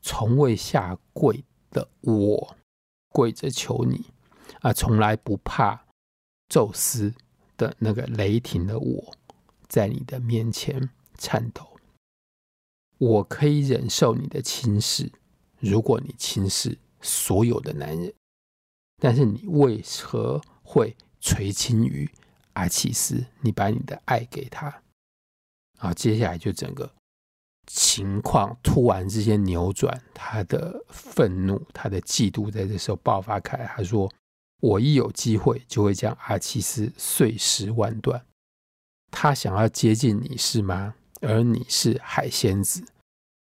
[0.01, 2.57] 从未下跪的我，
[3.09, 4.07] 跪着求你
[4.61, 5.85] 啊，从来不怕
[6.49, 7.13] 宙斯
[7.57, 9.17] 的那个雷霆的我，
[9.69, 11.77] 在你的面前颤抖。
[12.99, 15.11] 我可以忍受你的轻视，
[15.59, 18.15] 如果你轻视所有的男人，
[18.99, 22.11] 但是你为何？”会垂青于
[22.55, 24.67] 阿奇斯，你把你的爱给他
[25.79, 26.91] 然后接下来就整个
[27.67, 33.67] 情况突然之间扭转，他的愤怒、他的嫉妒在这时候爆发开来。
[33.67, 34.11] 他说
[34.61, 38.25] ：“我一有机会就会将阿奇斯碎尸万段。
[39.11, 40.95] 他想要接近你是吗？
[41.21, 42.85] 而你是海仙子。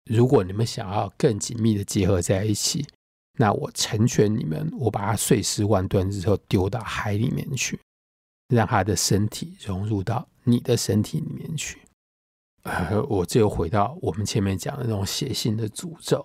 [0.05, 2.87] 如果你们想要更紧密的结合在一起，
[3.39, 7.79] 那我成全你们，我把他碎尸万段之后丢到海里面去。”
[8.49, 11.81] 让他的身体融入到你的身体里面去。
[12.65, 16.23] 呃，我就回到我们前面讲的那种写信的诅咒。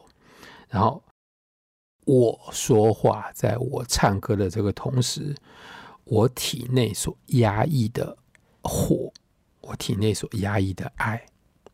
[0.68, 1.02] 然后
[2.04, 5.34] 我说话，在我唱歌的这个同时，
[6.04, 8.18] 我体内所压抑的
[8.62, 9.10] 火，
[9.62, 11.26] 我体内所压抑的爱，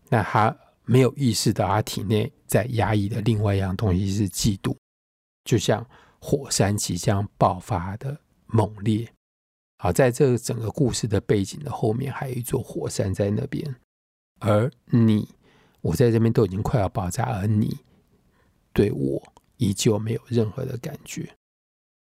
[0.09, 0.55] 那他
[0.85, 4.75] 没有意识到他体内在压抑的另外一样东西是嫉妒，
[5.43, 5.85] 就像
[6.19, 9.11] 火山即将爆发的猛烈。
[9.77, 13.75] 好，在这个整个故事的背景的后面，还有一座火山在那边，
[14.39, 15.27] 而你，
[15.81, 17.77] 我在这边都已经快要爆炸，而你
[18.71, 19.21] 对我
[19.57, 21.35] 依旧没有任何的感觉。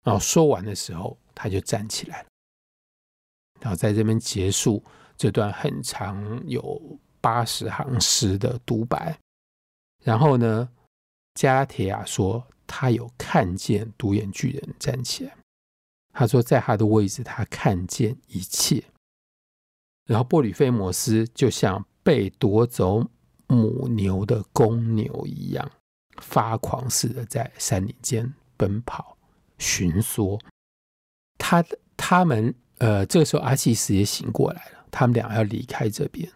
[0.04, 2.30] 然后说完的时候，他就站起来了，
[3.60, 4.82] 然后在这边结束
[5.18, 9.20] 这段很长有八十行诗的独白。
[10.06, 10.70] 然后呢，
[11.34, 15.36] 加拉铁亚说他有看见独眼巨人站起来。
[16.14, 18.84] 他说，在他的位置，他看见一切。
[20.06, 23.10] 然后波吕菲摩斯就像被夺走
[23.48, 25.72] 母牛的公牛一样，
[26.22, 29.18] 发狂似的在山林间奔跑、
[29.58, 30.40] 寻索。
[31.38, 31.64] 他
[31.96, 34.86] 他们呃，这个时候阿契斯也醒过来了。
[34.90, 36.32] 他们俩要离开这边，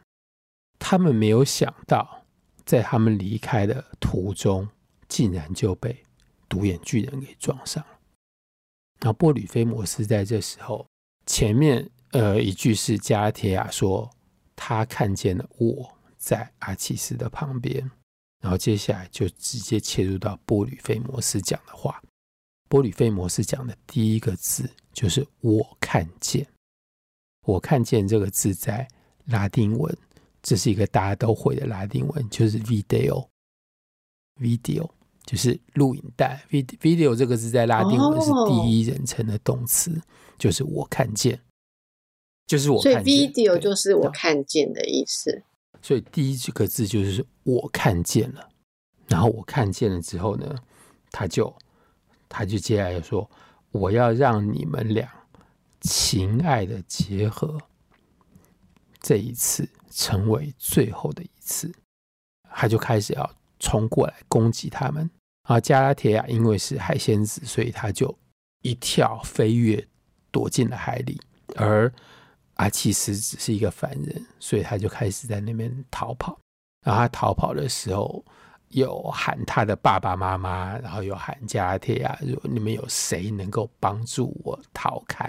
[0.78, 2.26] 他们没有想到，
[2.66, 4.68] 在他们离开的途中，
[5.08, 6.06] 竟然就被
[6.52, 7.92] 独眼巨人给撞上了。
[9.00, 10.86] 然后波吕菲摩斯在这时候，
[11.26, 14.12] 前面呃一句是加提亚说
[14.54, 17.90] 他看见了我在阿契斯的旁边，
[18.42, 22.04] 然后接下来就直接切入到波吕菲摩斯讲的话。
[22.68, 26.46] 波吕菲摩斯讲的第一个字就是“我看见”，
[27.48, 28.88] 我看见这个字在
[29.26, 29.98] 拉丁文，
[30.44, 34.88] 这是一个大家都会的拉丁文，就是 video，video。
[35.32, 40.02] 就是录影带，video 这个字在拉丁文是第一人称的动词，哦、
[40.38, 41.40] 就是我看见，
[42.46, 43.02] 就是我看见。
[43.02, 45.44] 所以 video 就是我看见的意思。
[45.82, 48.50] 所以第一个字就是我看见了，
[49.08, 50.54] 然后我看见了之后呢，
[51.12, 51.56] 他就
[52.28, 53.32] 他就接下来说，
[53.72, 55.10] 我要让你们俩
[55.80, 57.58] 情爱的结合，
[59.00, 61.74] 这一次成为最后的一次，
[62.54, 63.34] 他就开始要。
[63.64, 65.08] 冲过来攻击他们，
[65.52, 65.60] 啊！
[65.60, 68.18] 加拉铁亚因为是海仙子，所以他就
[68.62, 69.88] 一跳飞跃
[70.32, 71.20] 躲进了海里。
[71.56, 71.92] 而
[72.56, 76.40] 阿契斯只是一个凡人，所以他就开始在那边逃跑。
[76.86, 78.24] 然后他逃跑的时候，
[78.70, 85.28] 有喊他的爸爸妈妈，然后有喊加拉铁亚，如果你们有谁能够帮助我逃开，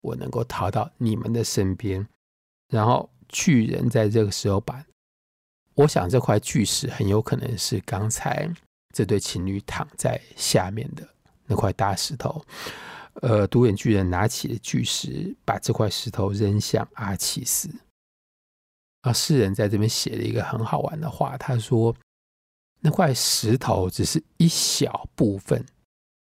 [0.00, 2.06] 我能够逃到你们的身边。
[2.68, 4.84] 然后巨人在这个时候把。
[5.76, 8.48] 我想这块巨石很有可能是刚才
[8.94, 11.06] 这对情侣躺在下面的
[11.44, 12.42] 那块大石头。
[13.22, 17.68] 呃，独眼巨人拿起了巨石，把这块石头扔向阿契斯。
[19.02, 21.94] 啊，诗人在这边写了一个很好玩的话，他说
[22.80, 25.64] ：“那块石头只是一小部分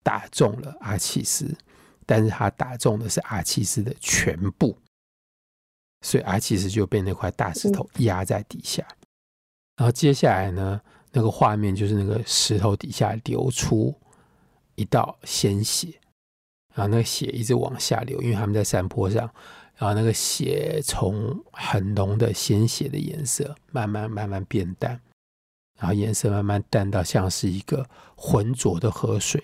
[0.04, 1.56] 打中了阿契斯，
[2.06, 4.78] 但是他打中的是阿契斯的全部，
[6.02, 8.86] 所以阿契斯就被那块大石头压在底下。”
[9.78, 13.94] 然后接下来呢，那个画面就是那个石头底下流出
[14.76, 15.88] 一道鲜血，
[16.74, 19.30] 然后那个血一直往下流，因为他们在山坡上。
[19.78, 25.02] 然后那个血从很浓的鲜血的颜色慢慢慢慢变淡，
[25.80, 29.44] 然后颜色慢慢淡到像是一个浑浊的河水，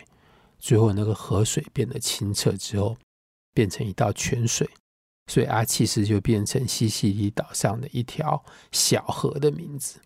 [0.59, 2.95] 最后那个河水变得清澈之后，
[3.55, 4.69] 变成一道泉水，
[5.25, 9.99] 所以阿契斯就变成西西里岛上的一条小河的名字。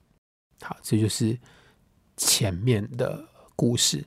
[0.61, 1.37] 好，这就是
[2.17, 4.05] 前面的故事。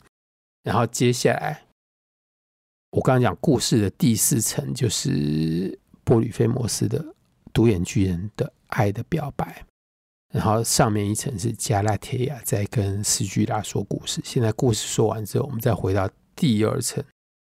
[0.63, 1.67] 然后接下来，
[2.91, 7.05] 我刚刚讲故事的第四层就是波吕菲摩斯的
[7.53, 9.67] 独眼巨人的爱的表白。
[10.33, 14.21] 然后上面一层是加拉铁亚在跟斯巨拉说故事。
[14.25, 17.05] 现在故事说完之后，我们再回到第二层，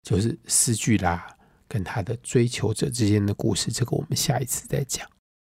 [0.04, 1.38] 就是斯巨拉
[1.68, 3.72] 跟他的追求者之间的故事。
[3.72, 5.08] 这个我们下一次再讲。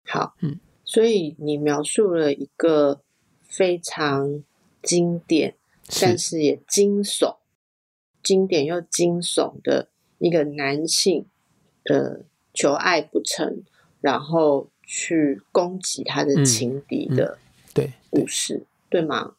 [0.09, 3.03] 好，嗯，所以你描述了一个。
[3.57, 4.45] 非常
[4.83, 5.57] 经典，
[5.99, 7.37] 但是也惊悚，
[8.23, 9.89] 经典又惊悚的
[10.19, 11.25] 一个男性，
[11.85, 12.21] 呃，
[12.53, 13.63] 求爱不成，
[14.03, 17.39] 然后去攻击他的情敌的
[17.73, 19.37] 对故事，嗯嗯、对，吗？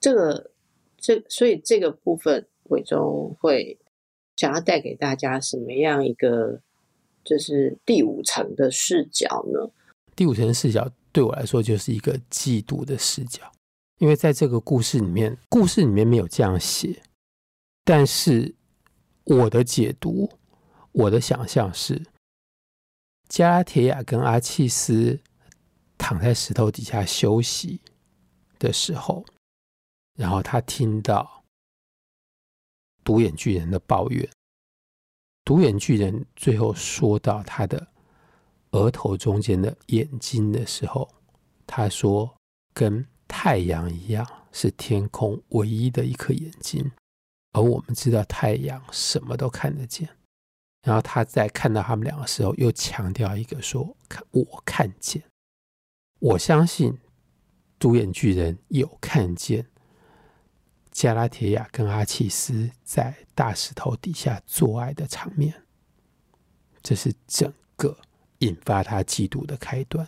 [0.00, 0.50] 这个
[0.96, 3.78] 这所以这个部分，伟忠会
[4.36, 6.62] 想要带给大家什么样一个
[7.22, 9.70] 就是第五层的视角呢？
[10.16, 13.50] 第五层视角对我来说就是一个嫉妒的视角，
[13.96, 17.02] 因为在这个故事里面，故事里面没有这样写，
[17.82, 18.54] 但是
[19.24, 20.30] 我的解读，
[20.92, 22.00] 我的想象是。
[23.28, 25.20] 加拉铁亚跟阿契斯
[25.98, 27.80] 躺在石头底下休息
[28.60, 29.26] 的时候，
[30.14, 31.42] 然后他听到
[33.02, 34.30] 独眼巨人的抱怨。
[35.44, 37.88] 独眼巨人最后说到他的
[38.72, 41.08] 额头中间的眼睛的时候，
[41.66, 42.36] 他说
[42.74, 46.90] ：“跟太阳一样，是天空唯一的一颗眼睛。”
[47.52, 50.08] 而我们知道，太阳什么都看得见。
[50.82, 55.22] 然后他在看到他们两个时候，又强调一个说：“看，我看见，
[56.20, 56.98] 我相信
[57.78, 59.66] 独眼巨人有看见
[60.90, 65.64] 加拉铁亚跟阿契斯在大石头底下做爱的场面。
[66.82, 67.96] 这是整个
[68.38, 70.06] 引发他嫉妒的开端，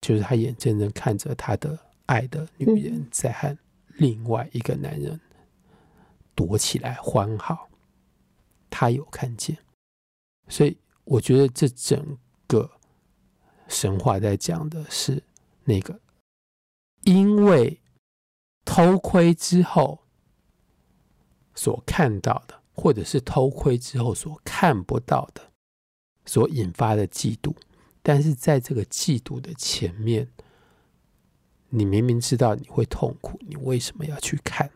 [0.00, 3.56] 就是他眼睁睁看着他的爱的女人在和
[3.96, 5.20] 另外一个男人
[6.34, 7.68] 躲起来欢好，
[8.68, 9.58] 他有看见。”
[10.48, 12.70] 所以，我觉得这整个
[13.68, 15.22] 神话在讲的是
[15.64, 16.00] 那个，
[17.02, 17.80] 因为
[18.64, 20.00] 偷窥之后
[21.54, 25.49] 所看到的，或者是偷窥之后所看不到的，
[26.30, 27.52] 所引发的嫉妒。
[28.02, 30.28] 但是在这个嫉妒的前面，
[31.70, 34.70] 你明明知道你会痛苦，你为什么要去看？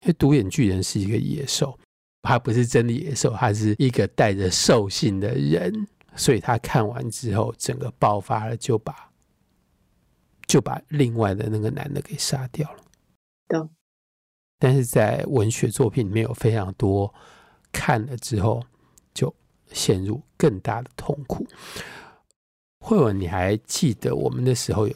[0.00, 1.78] 因为独眼巨人是一个野兽。
[2.22, 5.86] 他不是真的野兽，他是一个带着兽性的人，
[6.16, 9.12] 所以他看完之后，整个爆发了，就把
[10.46, 12.82] 就把另外的那个男的给杀掉了。
[13.46, 13.60] 对。
[14.58, 17.14] 但是在文学作品里面有非常多
[17.70, 18.77] 看了之后就
[19.72, 21.46] 陷入更大的痛苦。
[22.80, 24.94] 慧文，你还记得我们那时候有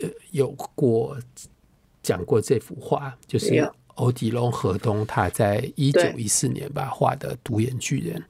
[0.00, 1.18] 呃有过
[2.02, 3.70] 讲过这幅画，就是。
[3.96, 8.24] 欧迪龙·河东他在一九一四年吧画的独眼巨人，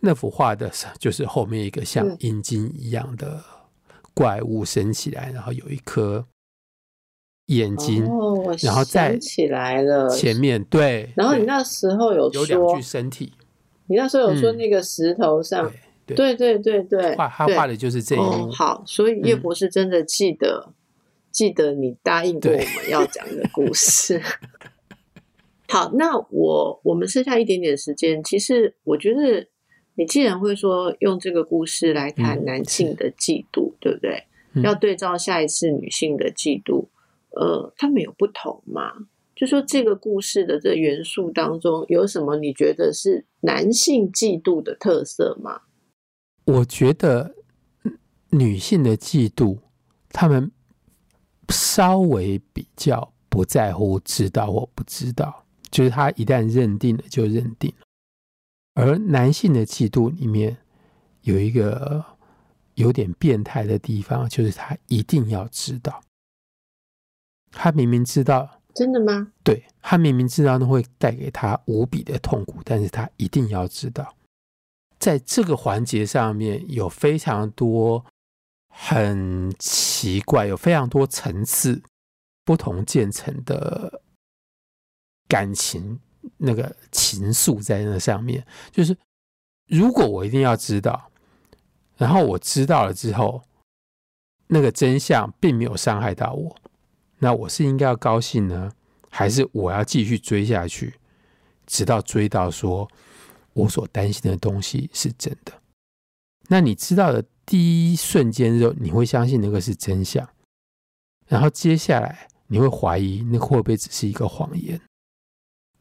[0.00, 3.42] 那幅画的就是后面一个像阴茎一样的
[4.12, 6.26] 怪物升起来，然后有一颗
[7.46, 8.04] 眼睛，
[8.60, 11.10] 然后再起来了前面对。
[11.16, 13.32] 然后你那时候有说有两具身体，
[13.88, 15.72] 你那时候有说那个石头上，
[16.06, 18.50] 对对对对，画他画的就是这一幕。
[18.52, 20.72] 好，所以叶博士真的记得
[21.30, 24.22] 记得你答应过我们要讲的故事。
[25.68, 29.46] 好，那我我们剩下一点点时间，其实我觉得
[29.96, 34.24] 你既然会说用这个故事来谈男性的嫉妒，嗯、对不对？
[34.54, 36.86] 嗯、要对照下一次女性的嫉妒，
[37.30, 38.92] 呃，他们有不同吗？
[39.38, 45.60] 就说这个故事的这元素当中有什么你觉得是男性嫉妒的特色吗？
[46.44, 47.36] 我觉得
[48.30, 49.60] 女性的嫉妒，
[50.08, 50.50] 他们
[51.50, 55.46] 稍微比较不在乎知道或不知道。
[55.70, 57.86] 就是他一旦认定了就认定了，
[58.74, 60.56] 而男性的嫉妒里面
[61.20, 62.04] 有一个
[62.74, 66.00] 有点变态的地方，就是他一定要知道，
[67.52, 69.32] 他明明知道，真的吗？
[69.42, 74.14] 对，他明明知道那会带给他无比的痛苦，但是他一定要知道，
[75.00, 78.04] 在这个环节上面有非常多
[78.68, 81.82] 很奇怪，有非常多层次、
[82.44, 84.00] 不同渐层的。
[85.30, 86.00] 感情
[86.38, 88.96] 那个情愫在那上面，就是
[89.66, 91.10] 如果我一定要知道，
[91.98, 93.42] 然后我知道了之后，
[94.46, 96.56] 那个真相并没有伤害到我，
[97.18, 98.72] 那我是应该要高兴呢，
[99.10, 100.94] 还是我要继续追下去，
[101.66, 102.88] 直到追到说
[103.52, 105.52] 我所担心的东西是真的？
[106.48, 110.28] 那你知道的第一瞬间之后，你会相信那个是真相，
[111.26, 114.80] 然后接下来你会怀疑那会不会只是一个谎言？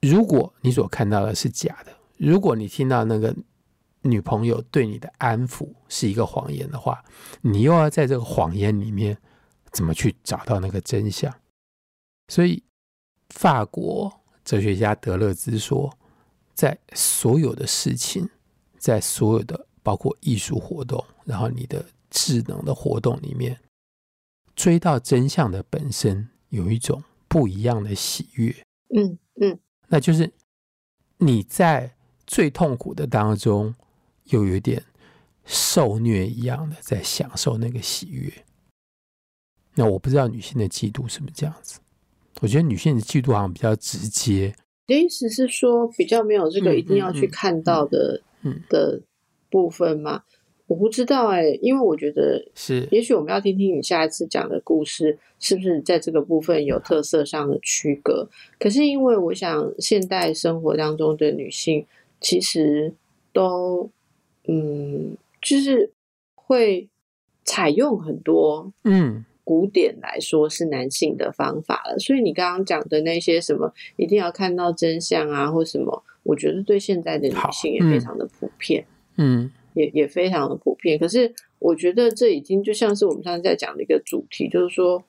[0.01, 3.35] 如果你所看到的是假的，如果你听到那个
[4.01, 7.03] 女朋友对你的安抚是一个谎言的话，
[7.41, 9.17] 你又要在这个谎言里面
[9.77, 11.31] 怎么去找到那个真相？
[12.29, 12.63] 所以，
[13.29, 14.11] 法国
[14.43, 15.95] 哲学家德勒兹说，
[16.55, 18.27] 在所有的事情，
[18.79, 23.59] 在所有的包括艺术活动，然后你的智能的活动里面，
[24.55, 28.49] 追到真相的本身有一种不一样的喜悦。
[28.95, 29.59] 嗯嗯。
[29.89, 30.33] 那就是
[31.17, 33.75] 你在最痛苦的当中，
[34.23, 34.83] 又有点
[35.45, 38.43] 受虐一样的在享受那个喜悦。
[39.77, 41.79] 那我不知道女性的嫉妒是不是这样子？
[42.41, 44.53] 我觉得女性的嫉妒好像比较直接。
[44.87, 49.01] 你的意思是说，比较没有这个一定要去看到的嗯的
[49.49, 50.23] 部分吗？
[50.67, 58.29] 我不知道哎、欸，因为我觉得是，也许我们要听听你下一次讲的故事，是不是在这个部分有特色上的区隔？
[58.59, 61.85] 可是因为我想，现代生活当中的女性
[62.19, 62.93] 其实
[63.31, 63.89] 都，
[64.47, 65.91] 嗯，就是
[66.35, 66.89] 会
[67.45, 71.97] 采用很多，嗯，古典来说是男性的方法了。
[71.97, 78.85] 所以你刚刚讲的那些什么一定要看到真相啊，或什么，我觉得对现在的女性也非常的普遍，
[79.15, 79.43] 嗯。
[79.45, 85.03] 嗯也也非常的普遍，可是我觉得这已经就像是我们上次在讲的一个主题，就是说，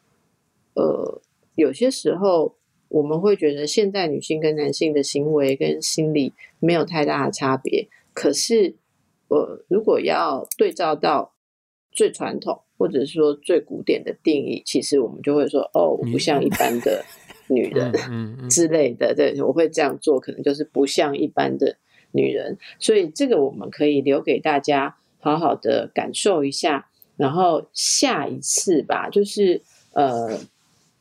[0.74, 1.22] 呃，
[1.54, 2.54] 有些时候
[2.88, 8.74] 我们会觉得现代女性跟男性的行为跟心理没有太大的差别，可是，
[9.28, 11.32] 呃，如果要对照到
[11.90, 17.04] 最传统或者是说最古典的定义，其实我们就会说，哦，我不像一般的
[17.48, 17.92] 女人
[18.48, 21.76] 之类的，对，我会这样做，可能就是不像一般的。
[22.12, 29.60] 女人，所以这个我们可以留给大家好好的感受一下，然后下一次吧，就是
[29.92, 30.40] 呃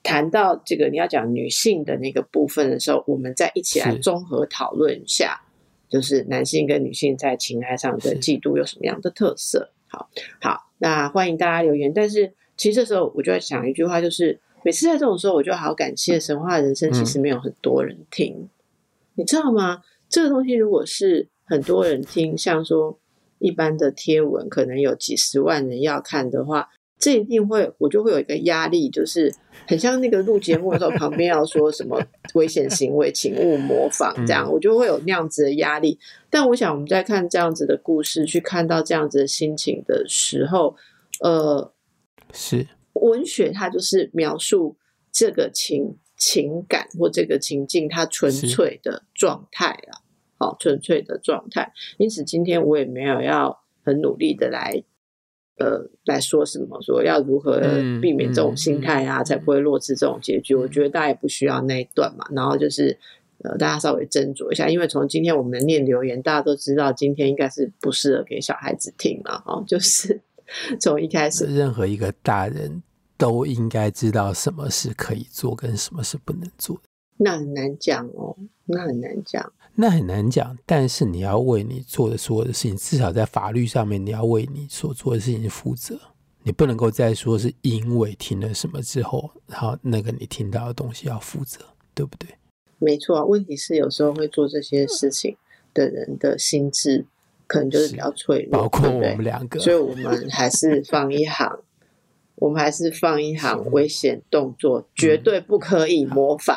[0.03, 5.39] 谈到这个你要讲女性的那个部分的时候，我们再一起来综合讨论一下，
[5.87, 9.71] 就是男性跟女性在情爱上的嫉妒有什么样的特色。
[9.87, 10.09] 好，
[10.41, 11.91] 好，那欢迎大家留言。
[11.93, 18.49] 但是其实这时候我就在想一句话，就是每次在这种时候，我就好感谢神话人生，其实没有很多人听，嗯、
[19.15, 19.81] 你知道吗？
[20.09, 22.97] 这个东西如果是很多人听，像说
[23.39, 26.69] 一般的贴文，可能有几十万人要看的话，
[26.99, 29.33] 这一定会我就会有一个压力，就是
[29.67, 32.01] 很像那个录节目的时候，旁边要说什么
[32.35, 35.99] 危险行为，请勿模仿，这样我就会有那样子的压力。
[36.29, 40.75] 但我想我们在看这样子的故事，去看到这样子的心情的时候，
[41.21, 41.71] 呃，
[42.33, 44.75] 是文学它就是描述
[45.11, 45.97] 这个情。
[46.19, 50.01] 情感或这个情境，它纯粹的状态啊，
[50.39, 51.71] 好，纯粹的状态。
[51.99, 54.83] 因此，今天我也没有要很努力的来，
[55.59, 57.59] 呃，来说什么，说要如何
[58.01, 60.55] 避免这种心态啊，才不会落至这种结局。
[60.55, 62.25] 我觉得大家也不需要那一段嘛。
[62.31, 62.97] 然后就是，
[63.43, 70.21] 呃，大家稍微斟酌一下，因为从今天我们念留言，大家都知道今天应该是不适合给小孩子听了哦，就是
[70.79, 72.83] 从一开始，任何一个大人。
[73.19, 76.79] 都应该知道什么是可以做，跟什么是不能做。
[77.17, 80.57] 那很难讲哦，那很难讲，那很难讲。
[80.65, 85.97] 但是你要为你做的所有的事情，至少在法律上面，你要为你所做的事情负责。
[86.41, 91.59] 你不能够再说是因为听了什么之后，然后那个你听到的东西要负责，
[91.93, 92.27] 对不对？
[92.79, 93.23] 没错啊。
[93.23, 95.37] 问题是有时候会做这些事情
[95.73, 97.05] 的人的心智
[97.45, 101.59] 可能就是比较脆弱，包括我们两个，所以我们还是放一行。
[102.39, 106.55] 我们还是放一行危险动作，绝对不可以模仿。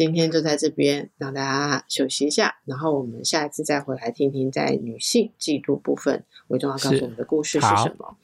[0.00, 8.16] 好，今天就在这边让大家休息一下，然后我们下一次再回来听听在女性嫉妒部分，韦忠要告诉我们的故事是什么。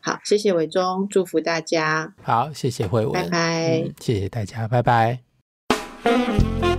[0.00, 2.14] 好，好，谢谢韦忠，祝福大家。
[2.22, 6.73] 好，谢谢慧文，拜拜，嗯，谢谢大家，拜拜。